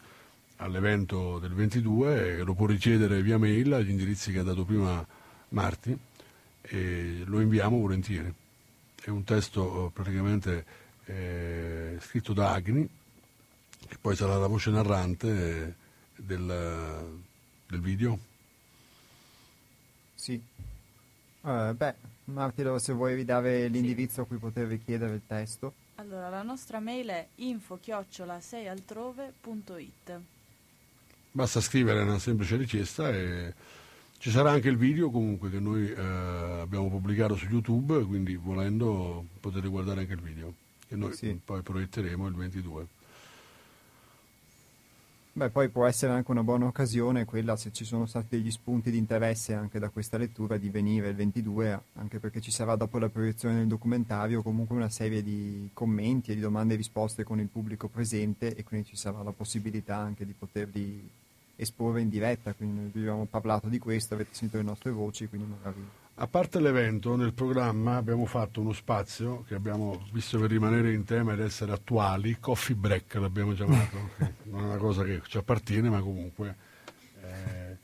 [0.57, 5.07] all'evento del 22, eh, lo può richiedere via mail agli indirizzi che ha dato prima
[5.51, 5.97] Marti
[6.63, 8.33] e lo inviamo volentieri.
[9.01, 10.65] È un testo praticamente
[11.05, 12.89] eh, scritto da Agni,
[13.87, 15.77] che poi sarà la voce narrante
[16.17, 17.21] del,
[17.67, 18.19] del video.
[20.15, 20.41] Sì.
[21.43, 24.21] Uh, beh, Martilo, se vuoi ridare l'indirizzo sì.
[24.21, 25.75] a cui poter richiedere il testo.
[25.97, 30.21] Allora, la nostra mail è info-6altrove.it
[31.31, 33.55] Basta scrivere una semplice richiesta e
[34.19, 39.25] ci sarà anche il video comunque che noi eh, abbiamo pubblicato su YouTube, quindi volendo
[39.39, 40.53] potete guardare anche il video,
[40.89, 41.39] che noi sì.
[41.45, 42.87] poi proietteremo il 22.
[45.37, 48.91] Beh, poi può essere anche una buona occasione quella, se ci sono stati degli spunti
[48.91, 52.99] di interesse anche da questa lettura, di venire il 22, anche perché ci sarà dopo
[52.99, 57.39] la proiezione del documentario comunque una serie di commenti e di domande e risposte con
[57.39, 61.07] il pubblico presente e quindi ci sarà la possibilità anche di poterli
[61.57, 65.49] esporre in diretta, quindi noi abbiamo parlato di questo, avete sentito le nostre voci, quindi
[65.51, 65.87] magari
[66.19, 71.05] a parte l'evento, nel programma abbiamo fatto uno spazio che abbiamo visto per rimanere in
[71.05, 74.11] tema ed essere attuali, coffee break l'abbiamo chiamato,
[74.45, 76.57] non è una cosa che ci appartiene, ma comunque
[77.21, 77.77] eh,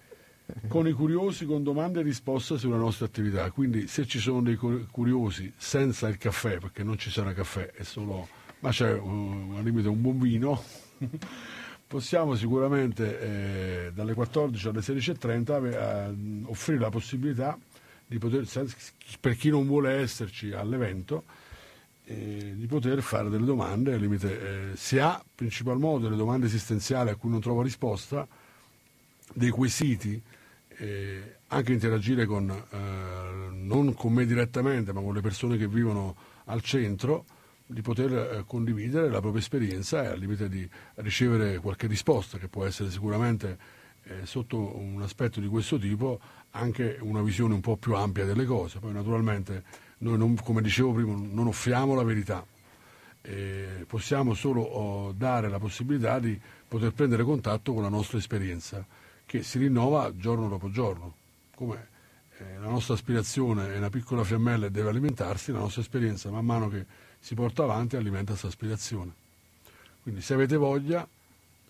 [0.66, 3.50] con i curiosi, con domande e risposte sulla nostra attività.
[3.50, 8.28] Quindi se ci sono dei curiosi senza il caffè, perché non ci sarà caffè, solo,
[8.60, 10.62] ma c'è uh, al limite un buon vino,
[11.86, 17.58] possiamo sicuramente eh, dalle 14 alle 16.30 eh, offrire la possibilità
[18.18, 18.46] poter,
[19.20, 21.24] per chi non vuole esserci all'evento,
[22.04, 26.46] eh, di poter fare delle domande, al limite, eh, si ha principal modo delle domande
[26.46, 28.26] esistenziali a cui non trova risposta,
[29.34, 30.20] dei quesiti,
[30.68, 36.16] eh, anche interagire con, eh, non con me direttamente, ma con le persone che vivono
[36.46, 37.24] al centro,
[37.66, 42.48] di poter eh, condividere la propria esperienza e al limite di ricevere qualche risposta, che
[42.48, 47.76] può essere sicuramente eh, sotto un aspetto di questo tipo anche una visione un po'
[47.76, 48.78] più ampia delle cose.
[48.78, 49.62] Poi naturalmente
[49.98, 52.44] noi, non, come dicevo prima, non offriamo la verità,
[53.22, 58.84] eh, possiamo solo oh, dare la possibilità di poter prendere contatto con la nostra esperienza,
[59.24, 61.14] che si rinnova giorno dopo giorno.
[61.54, 61.88] Come
[62.38, 66.44] eh, la nostra aspirazione è una piccola fiammella e deve alimentarsi, la nostra esperienza man
[66.44, 66.84] mano che
[67.18, 69.12] si porta avanti alimenta questa aspirazione.
[70.02, 71.06] Quindi se avete voglia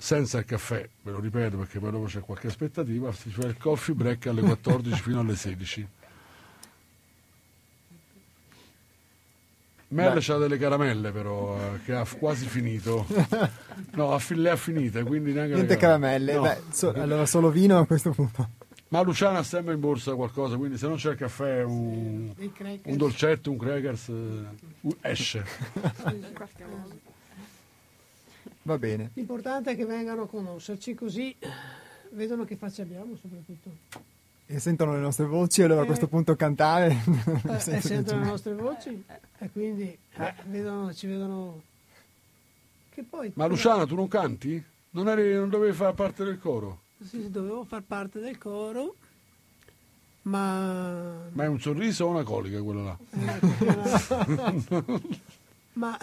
[0.02, 3.56] senza il caffè, ve lo ripeto perché poi dopo c'è qualche aspettativa, si fa il
[3.56, 5.88] coffee break alle 14 fino alle 16.
[9.88, 13.06] Mel c'ha delle caramelle però, eh, che ha quasi finito.
[13.94, 16.42] No, ha, le ha finite, quindi neanche Niente caramelle, no.
[16.42, 18.48] Beh, so, allora solo vino a questo punto.
[18.88, 22.32] Ma Luciana ha sempre in borsa qualcosa, quindi se non c'è il caffè, un,
[22.82, 25.44] un dolcetto, un crackers, eh, esce.
[28.62, 29.10] Va bene.
[29.14, 31.34] L'importante è che vengano a conoscerci così
[32.10, 33.70] vedono che faccia abbiamo soprattutto.
[34.46, 35.86] E sentono le nostre voci e allora a Eh.
[35.86, 36.96] questo punto cantare.
[37.48, 39.02] Eh, e sentono le nostre voci
[39.38, 41.62] e quindi eh, vedono, ci vedono
[42.90, 44.62] che poi Ma Luciana, tu non canti?
[44.90, 46.80] Non, eri, non dovevi fare parte del coro?
[47.02, 48.94] sì, dovevo far parte del coro
[50.22, 52.96] ma Ma è un sorriso o una colica quello là?
[55.74, 55.98] ma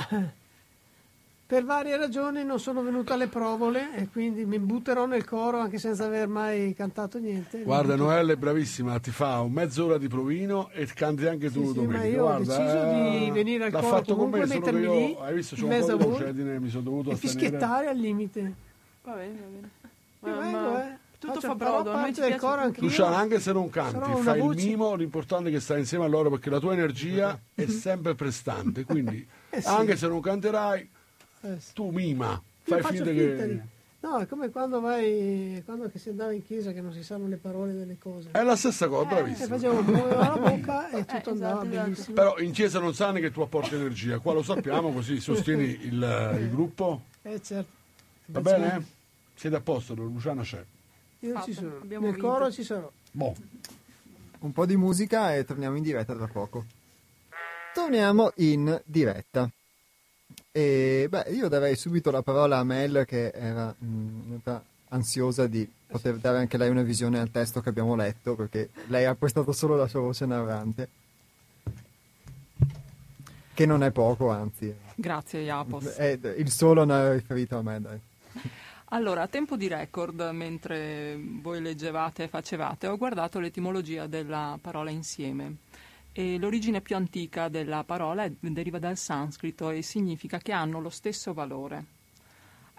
[1.50, 5.80] per varie ragioni non sono venuto alle provole e quindi mi butterò nel coro anche
[5.80, 7.64] senza aver mai cantato niente.
[7.64, 11.68] Guarda, Noelle è bravissima, ti fa un mezz'ora di provino e canti anche tu Sì,
[11.70, 11.98] sì, domenica.
[11.98, 14.82] ma io ho Guarda, deciso di eh, venire al coro fatto con comunque, me, mettermi
[14.82, 17.14] io, lì, hai visto, c'ho in un mezzo po' di voce, mi sono dovuto e
[17.14, 17.40] astenere.
[17.40, 18.54] fischiettare al limite.
[19.04, 19.40] Va bene,
[20.20, 20.52] va bene.
[20.52, 20.98] Ma- eh.
[21.18, 22.84] Tutto fa brodo, a del coro anch'io.
[22.84, 24.66] Luciana, anche se non canti, fai il voce.
[24.68, 28.86] mimo, l'importante è che stai insieme a loro perché la tua energia è sempre prestante,
[28.86, 29.68] quindi Eh sì.
[29.68, 30.90] anche se non canterai,
[31.60, 31.74] sì.
[31.74, 32.32] tu mima,
[32.66, 33.48] Io fai finta finta che...
[33.48, 33.62] di-
[34.02, 37.28] No, è come quando vai, quando che si andava in chiesa che non si sanno
[37.28, 38.30] le parole delle cose.
[38.32, 39.48] È la stessa cosa, E bravissimo.
[39.58, 41.84] facevo muovere la bocca e tutto esatto, andava esatto.
[41.84, 42.16] benissimo.
[42.16, 46.38] Però in chiesa non sanno che tu apporti energia, qua lo sappiamo, così sostieni il,
[46.40, 47.02] il gruppo.
[47.24, 47.72] Eh certo.
[48.28, 48.86] Va Beh, bene?
[49.36, 50.64] Siete a posto, Luciana c'è.
[51.20, 51.76] Io Fatto, ci sono.
[51.82, 52.30] abbiamo Nel vinto.
[52.30, 52.90] coro ci sarò.
[53.12, 53.36] Boh.
[54.40, 56.64] Un po' di musica e torniamo in diretta tra poco.
[57.74, 59.50] Torniamo in diretta.
[60.52, 65.70] E beh, io darei subito la parola a Mel che era, mm, era ansiosa di
[65.86, 69.52] poter dare anche lei una visione al testo che abbiamo letto perché lei ha prestato
[69.52, 70.90] solo la sua voce narrante.
[73.54, 74.74] Che non è poco, anzi.
[74.96, 75.86] Grazie, Iapos.
[75.86, 78.00] È, il solo non è riferito a me, dai.
[78.92, 84.90] Allora, a tempo di record, mentre voi leggevate e facevate, ho guardato l'etimologia della parola
[84.90, 85.58] insieme.
[86.12, 91.34] E l'origine più antica della parola deriva dal sanscrito e significa che hanno lo stesso
[91.34, 91.98] valore.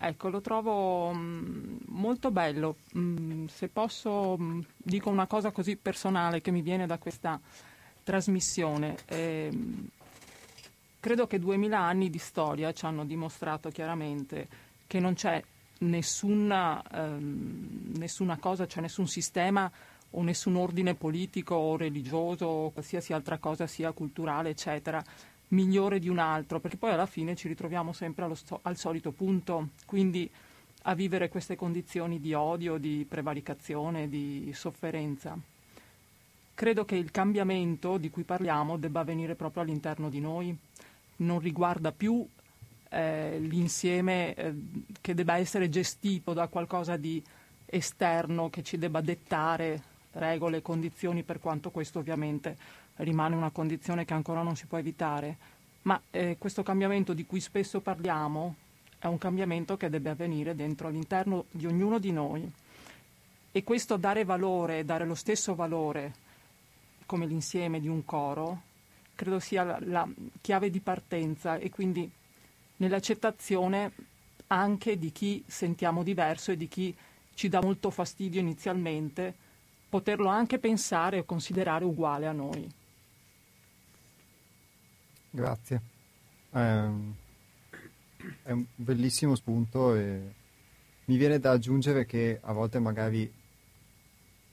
[0.03, 2.77] Ecco, lo trovo mm, molto bello.
[2.97, 7.39] Mm, se posso, mm, dico una cosa così personale che mi viene da questa
[8.03, 8.97] trasmissione.
[9.07, 9.89] Ehm,
[10.99, 14.49] credo che duemila anni di storia ci hanno dimostrato chiaramente
[14.87, 15.43] che non c'è
[15.81, 19.71] nessuna, ehm, nessuna cosa, cioè nessun sistema
[20.13, 25.03] o nessun ordine politico o religioso o qualsiasi altra cosa sia culturale, eccetera,
[25.49, 29.69] migliore di un altro, perché poi alla fine ci ritroviamo sempre sto- al solito punto,
[29.87, 30.29] quindi
[30.85, 35.39] a vivere queste condizioni di odio, di prevaricazione, di sofferenza.
[36.55, 40.57] Credo che il cambiamento di cui parliamo debba avvenire proprio all'interno di noi,
[41.17, 42.27] non riguarda più
[42.91, 44.55] eh, l'insieme eh,
[45.01, 47.23] che debba essere gestito da qualcosa di
[47.67, 49.83] esterno che ci debba dettare
[50.13, 52.57] regole e condizioni, per quanto questo ovviamente
[52.97, 55.37] rimane una condizione che ancora non si può evitare.
[55.83, 58.55] Ma eh, questo cambiamento di cui spesso parliamo
[58.99, 62.51] è un cambiamento che deve avvenire dentro all'interno di ognuno di noi.
[63.53, 66.29] E questo dare valore, dare lo stesso valore
[67.07, 68.63] come l'insieme di un coro,
[69.15, 70.09] credo sia la, la
[70.41, 72.09] chiave di partenza e quindi
[72.77, 73.93] nell'accettazione
[74.49, 76.95] anche di chi sentiamo diverso e di chi
[77.35, 79.35] ci dà molto fastidio inizialmente,
[79.91, 82.67] poterlo anche pensare o considerare uguale a noi.
[85.31, 85.81] Grazie.
[86.53, 87.15] Ehm,
[88.43, 90.35] è un bellissimo spunto e
[91.07, 93.31] mi viene da aggiungere che a volte magari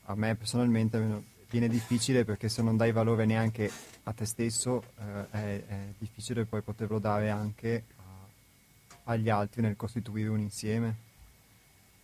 [0.09, 3.69] a me personalmente viene difficile perché se non dai valore neanche
[4.03, 9.75] a te stesso eh, è, è difficile poi poterlo dare anche a- agli altri nel
[9.75, 10.95] costituire un insieme.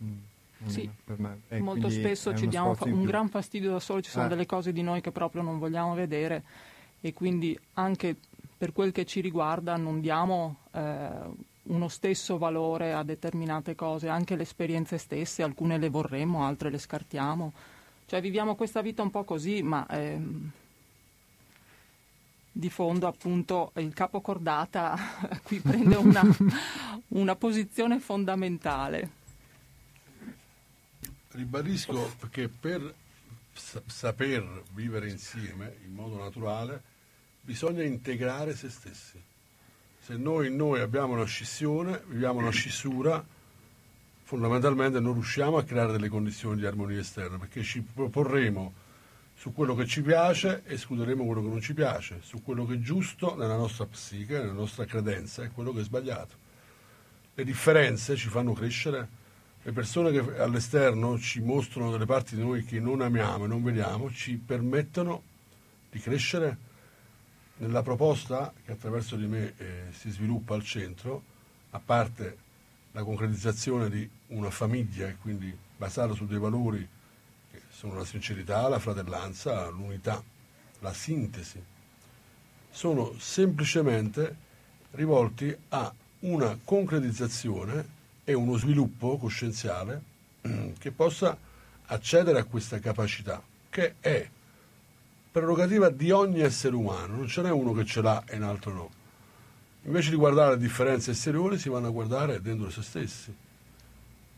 [0.02, 0.18] Mm,
[0.66, 1.40] Sì, me.
[1.48, 4.28] E Molto spesso ci diamo fa- un gran fastidio da solo, ci sono Eh.
[4.28, 6.42] delle cose di noi che proprio non vogliamo vedere
[7.00, 8.16] e quindi anche
[8.56, 11.08] per quel che ci riguarda non diamo eh,
[11.64, 16.78] uno stesso valore a determinate cose, anche le esperienze stesse, alcune le vorremmo, altre le
[16.78, 17.52] scartiamo.
[18.06, 20.50] Cioè viviamo questa vita un po' così, ma ehm,
[22.52, 24.96] di fondo appunto il capocordata
[25.42, 26.22] qui prende una,
[27.08, 29.22] una posizione fondamentale.
[31.34, 32.94] Ribadisco che per
[33.52, 36.80] sa- saper vivere insieme in modo naturale
[37.40, 39.20] bisogna integrare se stessi.
[40.00, 43.24] Se noi noi abbiamo una scissione, viviamo una scissura,
[44.22, 48.72] fondamentalmente non riusciamo a creare delle condizioni di armonia esterna perché ci proporremo
[49.34, 52.74] su quello che ci piace e escluderemo quello che non ci piace, su quello che
[52.74, 56.36] è giusto nella nostra psiche, nella nostra credenza e quello che è sbagliato.
[57.34, 59.22] Le differenze ci fanno crescere
[59.66, 63.62] le persone che all'esterno ci mostrano delle parti di noi che non amiamo e non
[63.62, 65.22] vediamo, ci permettono
[65.90, 66.72] di crescere?
[67.56, 71.22] Nella proposta che attraverso di me eh, si sviluppa al centro,
[71.70, 72.36] a parte
[72.92, 76.86] la concretizzazione di una famiglia e quindi basata su dei valori
[77.50, 80.22] che sono la sincerità, la fratellanza, l'unità,
[80.80, 81.62] la sintesi,
[82.70, 84.36] sono semplicemente
[84.90, 85.90] rivolti a
[86.20, 87.93] una concretizzazione
[88.24, 90.12] e uno sviluppo coscienziale
[90.78, 91.36] che possa
[91.86, 94.28] accedere a questa capacità, che è
[95.30, 98.72] prerogativa di ogni essere umano, non ce n'è uno che ce l'ha e un altro
[98.72, 98.90] no.
[99.82, 103.34] Invece di guardare le differenze esteriori si vanno a guardare dentro se stessi.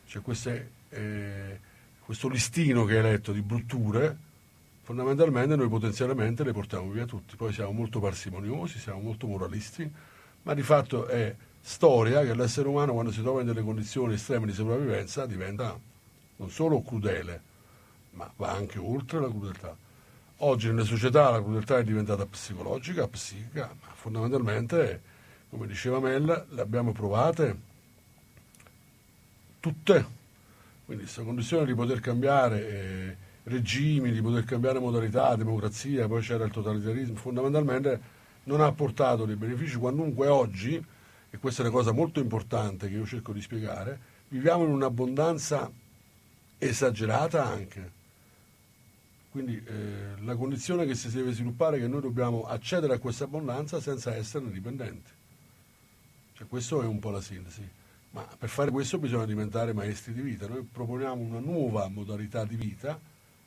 [0.06, 1.60] C'è queste, eh,
[2.04, 4.16] questo listino che hai letto di brutture,
[4.82, 9.88] fondamentalmente noi potenzialmente le portiamo via tutti, poi siamo molto parsimoniosi, siamo molto moralisti,
[10.42, 11.34] ma di fatto è
[11.68, 15.76] storia che l'essere umano quando si trova in delle condizioni estreme di sopravvivenza diventa
[16.36, 17.42] non solo crudele,
[18.12, 19.76] ma va anche oltre la crudeltà.
[20.38, 25.02] Oggi nelle società la crudeltà è diventata psicologica, psichica, ma fondamentalmente,
[25.50, 27.58] come diceva Mel, le abbiamo provate
[29.58, 30.06] tutte.
[30.84, 36.44] Quindi questa condizione di poter cambiare eh, regimi, di poter cambiare modalità, democrazia, poi c'era
[36.44, 38.14] il totalitarismo, fondamentalmente
[38.44, 40.94] non ha portato dei benefici, quantunque oggi
[41.36, 45.70] e questa è una cosa molto importante che io cerco di spiegare, viviamo in un'abbondanza
[46.56, 47.92] esagerata anche.
[49.30, 53.24] Quindi eh, la condizione che si deve sviluppare è che noi dobbiamo accedere a questa
[53.24, 55.10] abbondanza senza esserne dipendenti.
[56.32, 57.68] Cioè, questo è un po' la sintesi.
[58.12, 60.48] Ma per fare questo bisogna diventare maestri di vita.
[60.48, 62.98] Noi proponiamo una nuova modalità di vita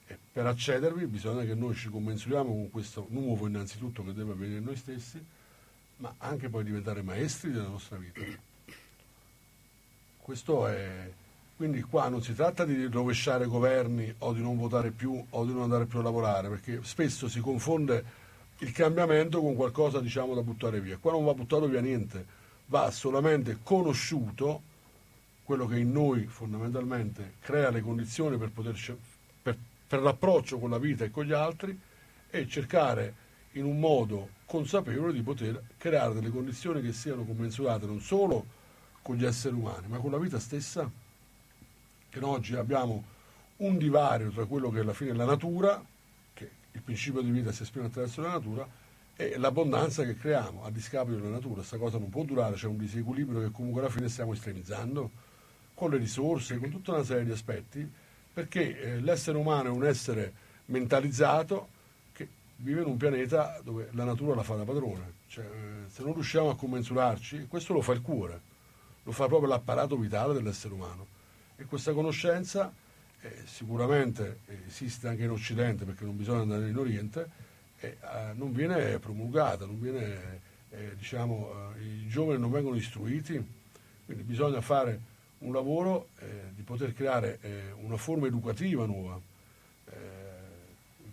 [0.05, 4.59] e per accedervi bisogna che noi ci commensuriamo con questo nuovo innanzitutto che deve avvenire
[4.59, 5.37] noi stessi
[5.99, 8.21] ma anche poi diventare maestri della nostra vita.
[10.17, 11.11] Questo è...
[11.55, 15.51] Quindi qua non si tratta di rovesciare governi o di non votare più o di
[15.51, 18.27] non andare più a lavorare, perché spesso si confonde
[18.59, 20.97] il cambiamento con qualcosa diciamo da buttare via.
[20.97, 22.25] Qua non va buttato via niente,
[22.67, 24.61] va solamente conosciuto
[25.43, 28.97] quello che in noi fondamentalmente crea le condizioni per, poter,
[29.41, 31.77] per, per l'approccio con la vita e con gli altri
[32.29, 33.13] e cercare
[33.53, 38.43] in un modo consapevole di poter creare delle condizioni che siano commensurate non solo
[39.03, 40.89] con gli esseri umani, ma con la vita stessa,
[42.09, 43.03] che noi oggi abbiamo
[43.57, 45.79] un divario tra quello che alla fine è la natura,
[46.33, 48.67] che il principio di vita si esprime attraverso la natura,
[49.15, 51.55] e l'abbondanza che creiamo a discapito della natura.
[51.55, 55.11] Questa cosa non può durare, c'è un disequilibrio che comunque alla fine stiamo estremizzando,
[55.75, 57.87] con le risorse, con tutta una serie di aspetti,
[58.33, 60.33] perché eh, l'essere umano è un essere
[60.65, 61.77] mentalizzato,
[62.61, 65.13] vive in un pianeta dove la natura la fa da padrone.
[65.27, 68.41] Cioè, eh, se non riusciamo a commensurarci, questo lo fa il cuore,
[69.03, 71.05] lo fa proprio l'apparato vitale dell'essere umano.
[71.55, 72.71] E questa conoscenza
[73.21, 77.29] eh, sicuramente esiste anche in Occidente, perché non bisogna andare in Oriente,
[77.79, 77.97] eh,
[78.33, 83.57] non viene promulgata, non viene, eh, diciamo, eh, i giovani non vengono istruiti,
[84.05, 85.07] quindi bisogna fare
[85.39, 89.21] un lavoro eh, di poter creare una forma educativa nuova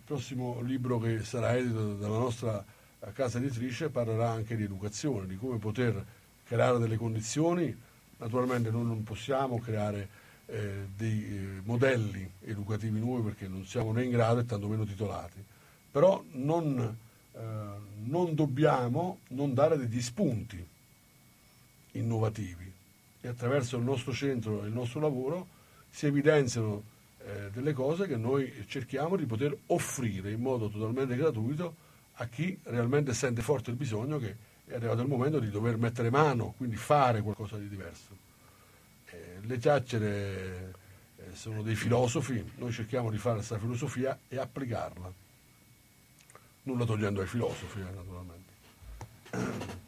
[0.07, 2.63] prossimo libro che sarà edito dalla nostra
[3.11, 6.01] casa editrice parlerà anche di educazione, di come poter
[6.45, 7.75] creare delle condizioni.
[8.15, 10.07] Naturalmente noi non possiamo creare
[10.45, 15.43] eh, dei eh, modelli educativi nuovi perché non siamo né in grado e tantomeno titolati,
[15.91, 16.97] però non,
[17.33, 17.39] eh,
[18.05, 20.65] non dobbiamo non dare degli spunti
[21.91, 22.71] innovativi
[23.19, 25.47] e attraverso il nostro centro e il nostro lavoro
[25.89, 26.95] si evidenziano
[27.27, 31.75] eh, delle cose che noi cerchiamo di poter offrire in modo totalmente gratuito
[32.19, 34.35] a chi realmente sente forte il bisogno che
[34.65, 38.15] è arrivato il momento di dover mettere mano, quindi fare qualcosa di diverso.
[39.09, 40.73] Eh, le chiacchiere
[41.17, 45.11] eh, sono dei filosofi, noi cerchiamo di fare questa filosofia e applicarla,
[46.63, 49.85] nulla togliendo ai filosofi eh, naturalmente.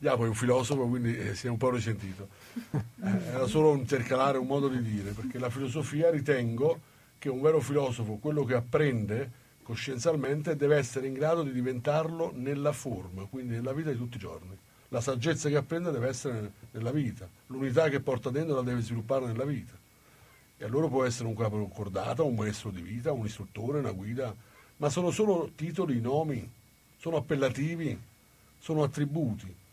[0.00, 2.28] Diapo è un filosofo, quindi eh, si è un po' risentito.
[2.54, 6.80] Eh, era solo un intercalare, un modo di dire, perché la filosofia ritengo
[7.18, 9.30] che un vero filosofo, quello che apprende
[9.64, 14.20] coscienzialmente, deve essere in grado di diventarlo nella forma, quindi nella vita di tutti i
[14.20, 14.56] giorni.
[14.90, 19.26] La saggezza che apprende deve essere nella vita, l'unità che porta dentro la deve sviluppare
[19.26, 19.76] nella vita.
[20.58, 24.32] E allora può essere un capo concordata, un maestro di vita, un istruttore, una guida,
[24.76, 26.48] ma sono solo titoli, nomi,
[26.98, 27.98] sono appellativi,
[28.58, 29.66] sono attributi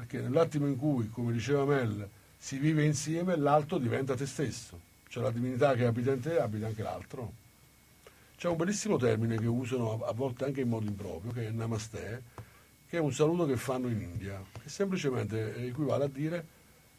[0.00, 2.08] perché nell'attimo in cui, come diceva Mel,
[2.38, 6.68] si vive insieme, l'altro diventa te stesso, cioè la divinità che abita in te abita
[6.68, 7.32] anche l'altro.
[8.34, 12.22] C'è un bellissimo termine che usano a volte anche in modo improprio, che è namaste,
[12.88, 16.46] che è un saluto che fanno in India, che semplicemente equivale a dire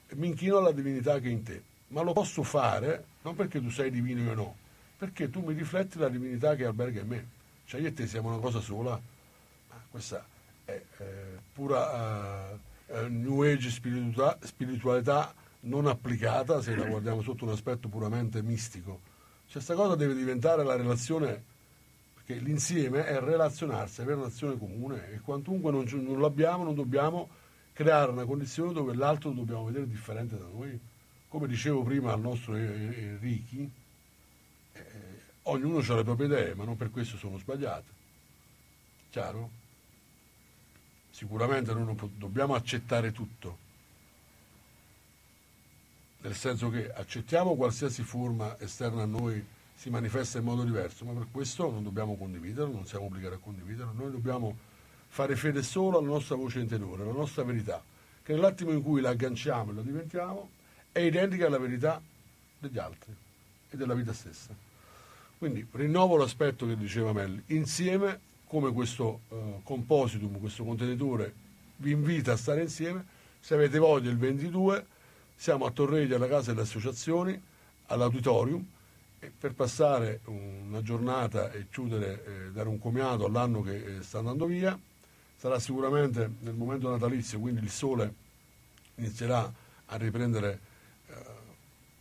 [0.09, 1.63] mi inchino alla divinità che è in te.
[1.87, 4.55] ma lo posso fare non perché tu sei divino io no,
[4.95, 7.27] perché tu mi rifletti la divinità che alberga in me.
[7.65, 10.23] Cioè io e te siamo una cosa sola, ma questa
[10.65, 12.69] è eh, pura eh,
[13.07, 18.99] New Age spiritualità, spiritualità non applicata se la guardiamo sotto un aspetto puramente mistico.
[19.45, 21.43] Cioè questa cosa deve diventare la relazione,
[22.13, 27.29] perché l'insieme è relazionarsi, avere un'azione comune e quantunque non, non l'abbiamo non dobbiamo
[27.73, 30.79] creare una condizione dove l'altro lo dobbiamo vedere differente da noi.
[31.27, 33.69] Come dicevo prima al nostro Enrichi,
[34.73, 34.81] eh,
[35.43, 37.99] ognuno ha le proprie idee, ma non per questo sono sbagliate.
[39.09, 39.60] Chiaro?
[41.11, 43.57] Sicuramente noi non dobbiamo accettare tutto,
[46.21, 49.43] nel senso che accettiamo qualsiasi forma esterna a noi
[49.75, 53.39] si manifesta in modo diverso, ma per questo non dobbiamo condividerlo, non siamo obbligati a
[53.39, 54.55] condividerlo, noi dobbiamo
[55.07, 57.83] fare fede solo alla nostra voce interiore, alla nostra verità,
[58.21, 60.49] che nell'attimo in cui la agganciamo e la diventiamo
[60.91, 61.99] è identica alla verità
[62.59, 63.15] degli altri
[63.69, 64.55] e della vita stessa.
[65.39, 68.19] Quindi rinnovo l'aspetto che diceva Melli, insieme
[68.51, 71.33] come questo eh, compositum, questo contenitore
[71.77, 73.05] vi invita a stare insieme,
[73.39, 74.85] se avete voglia il 22
[75.33, 77.41] siamo a Torreglia alla Casa delle Associazioni,
[77.85, 78.61] all'Auditorium,
[79.39, 84.45] per passare una giornata e chiudere, eh, dare un comiato all'anno che eh, sta andando
[84.47, 84.77] via.
[85.37, 88.13] Sarà sicuramente nel momento natalizio, quindi il sole
[88.95, 89.49] inizierà
[89.85, 90.59] a riprendere
[91.07, 91.13] eh,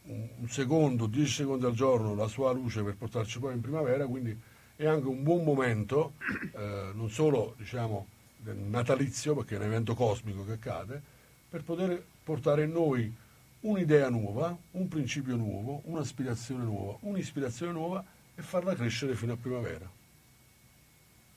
[0.07, 4.05] un, un secondo, dieci secondi al giorno la sua luce per portarci poi in primavera,
[4.07, 4.37] quindi
[4.81, 6.15] è anche un buon momento,
[6.57, 8.07] eh, non solo diciamo,
[8.45, 11.03] natalizio, perché è un evento cosmico che accade,
[11.51, 13.15] per poter portare in noi
[13.61, 18.03] un'idea nuova, un principio nuovo, un'aspirazione nuova, un'ispirazione nuova
[18.35, 19.87] e farla crescere fino a primavera.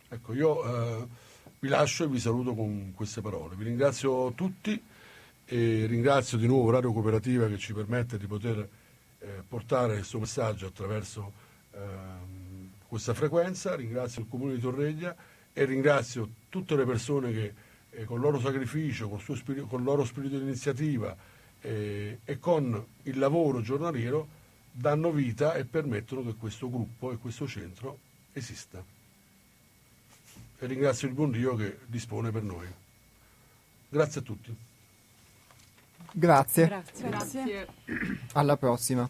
[0.07, 1.07] Ecco, io eh,
[1.59, 3.57] vi lascio e vi saluto con queste parole.
[3.57, 4.81] Vi ringrazio tutti
[5.45, 8.69] e ringrazio di nuovo Radio Cooperativa che ci permette di poter
[9.19, 11.33] eh, portare il suo messaggio attraverso
[11.73, 12.32] eh,
[12.93, 15.15] questa frequenza, ringrazio il Comune di Torreglia
[15.51, 17.53] e ringrazio tutte le persone che
[17.89, 21.17] eh, con il loro sacrificio, con il, spirito, con il loro spirito di iniziativa,
[21.61, 24.27] eh, e con il lavoro giornaliero
[24.71, 27.97] danno vita e permettono che questo gruppo e questo centro
[28.31, 28.85] esista.
[30.59, 32.67] E ringrazio il buon Dio che dispone per noi.
[33.89, 34.55] Grazie a tutti.
[36.11, 36.67] Grazie.
[36.67, 37.09] Grazie.
[37.09, 37.67] Grazie.
[38.33, 39.09] Alla prossima.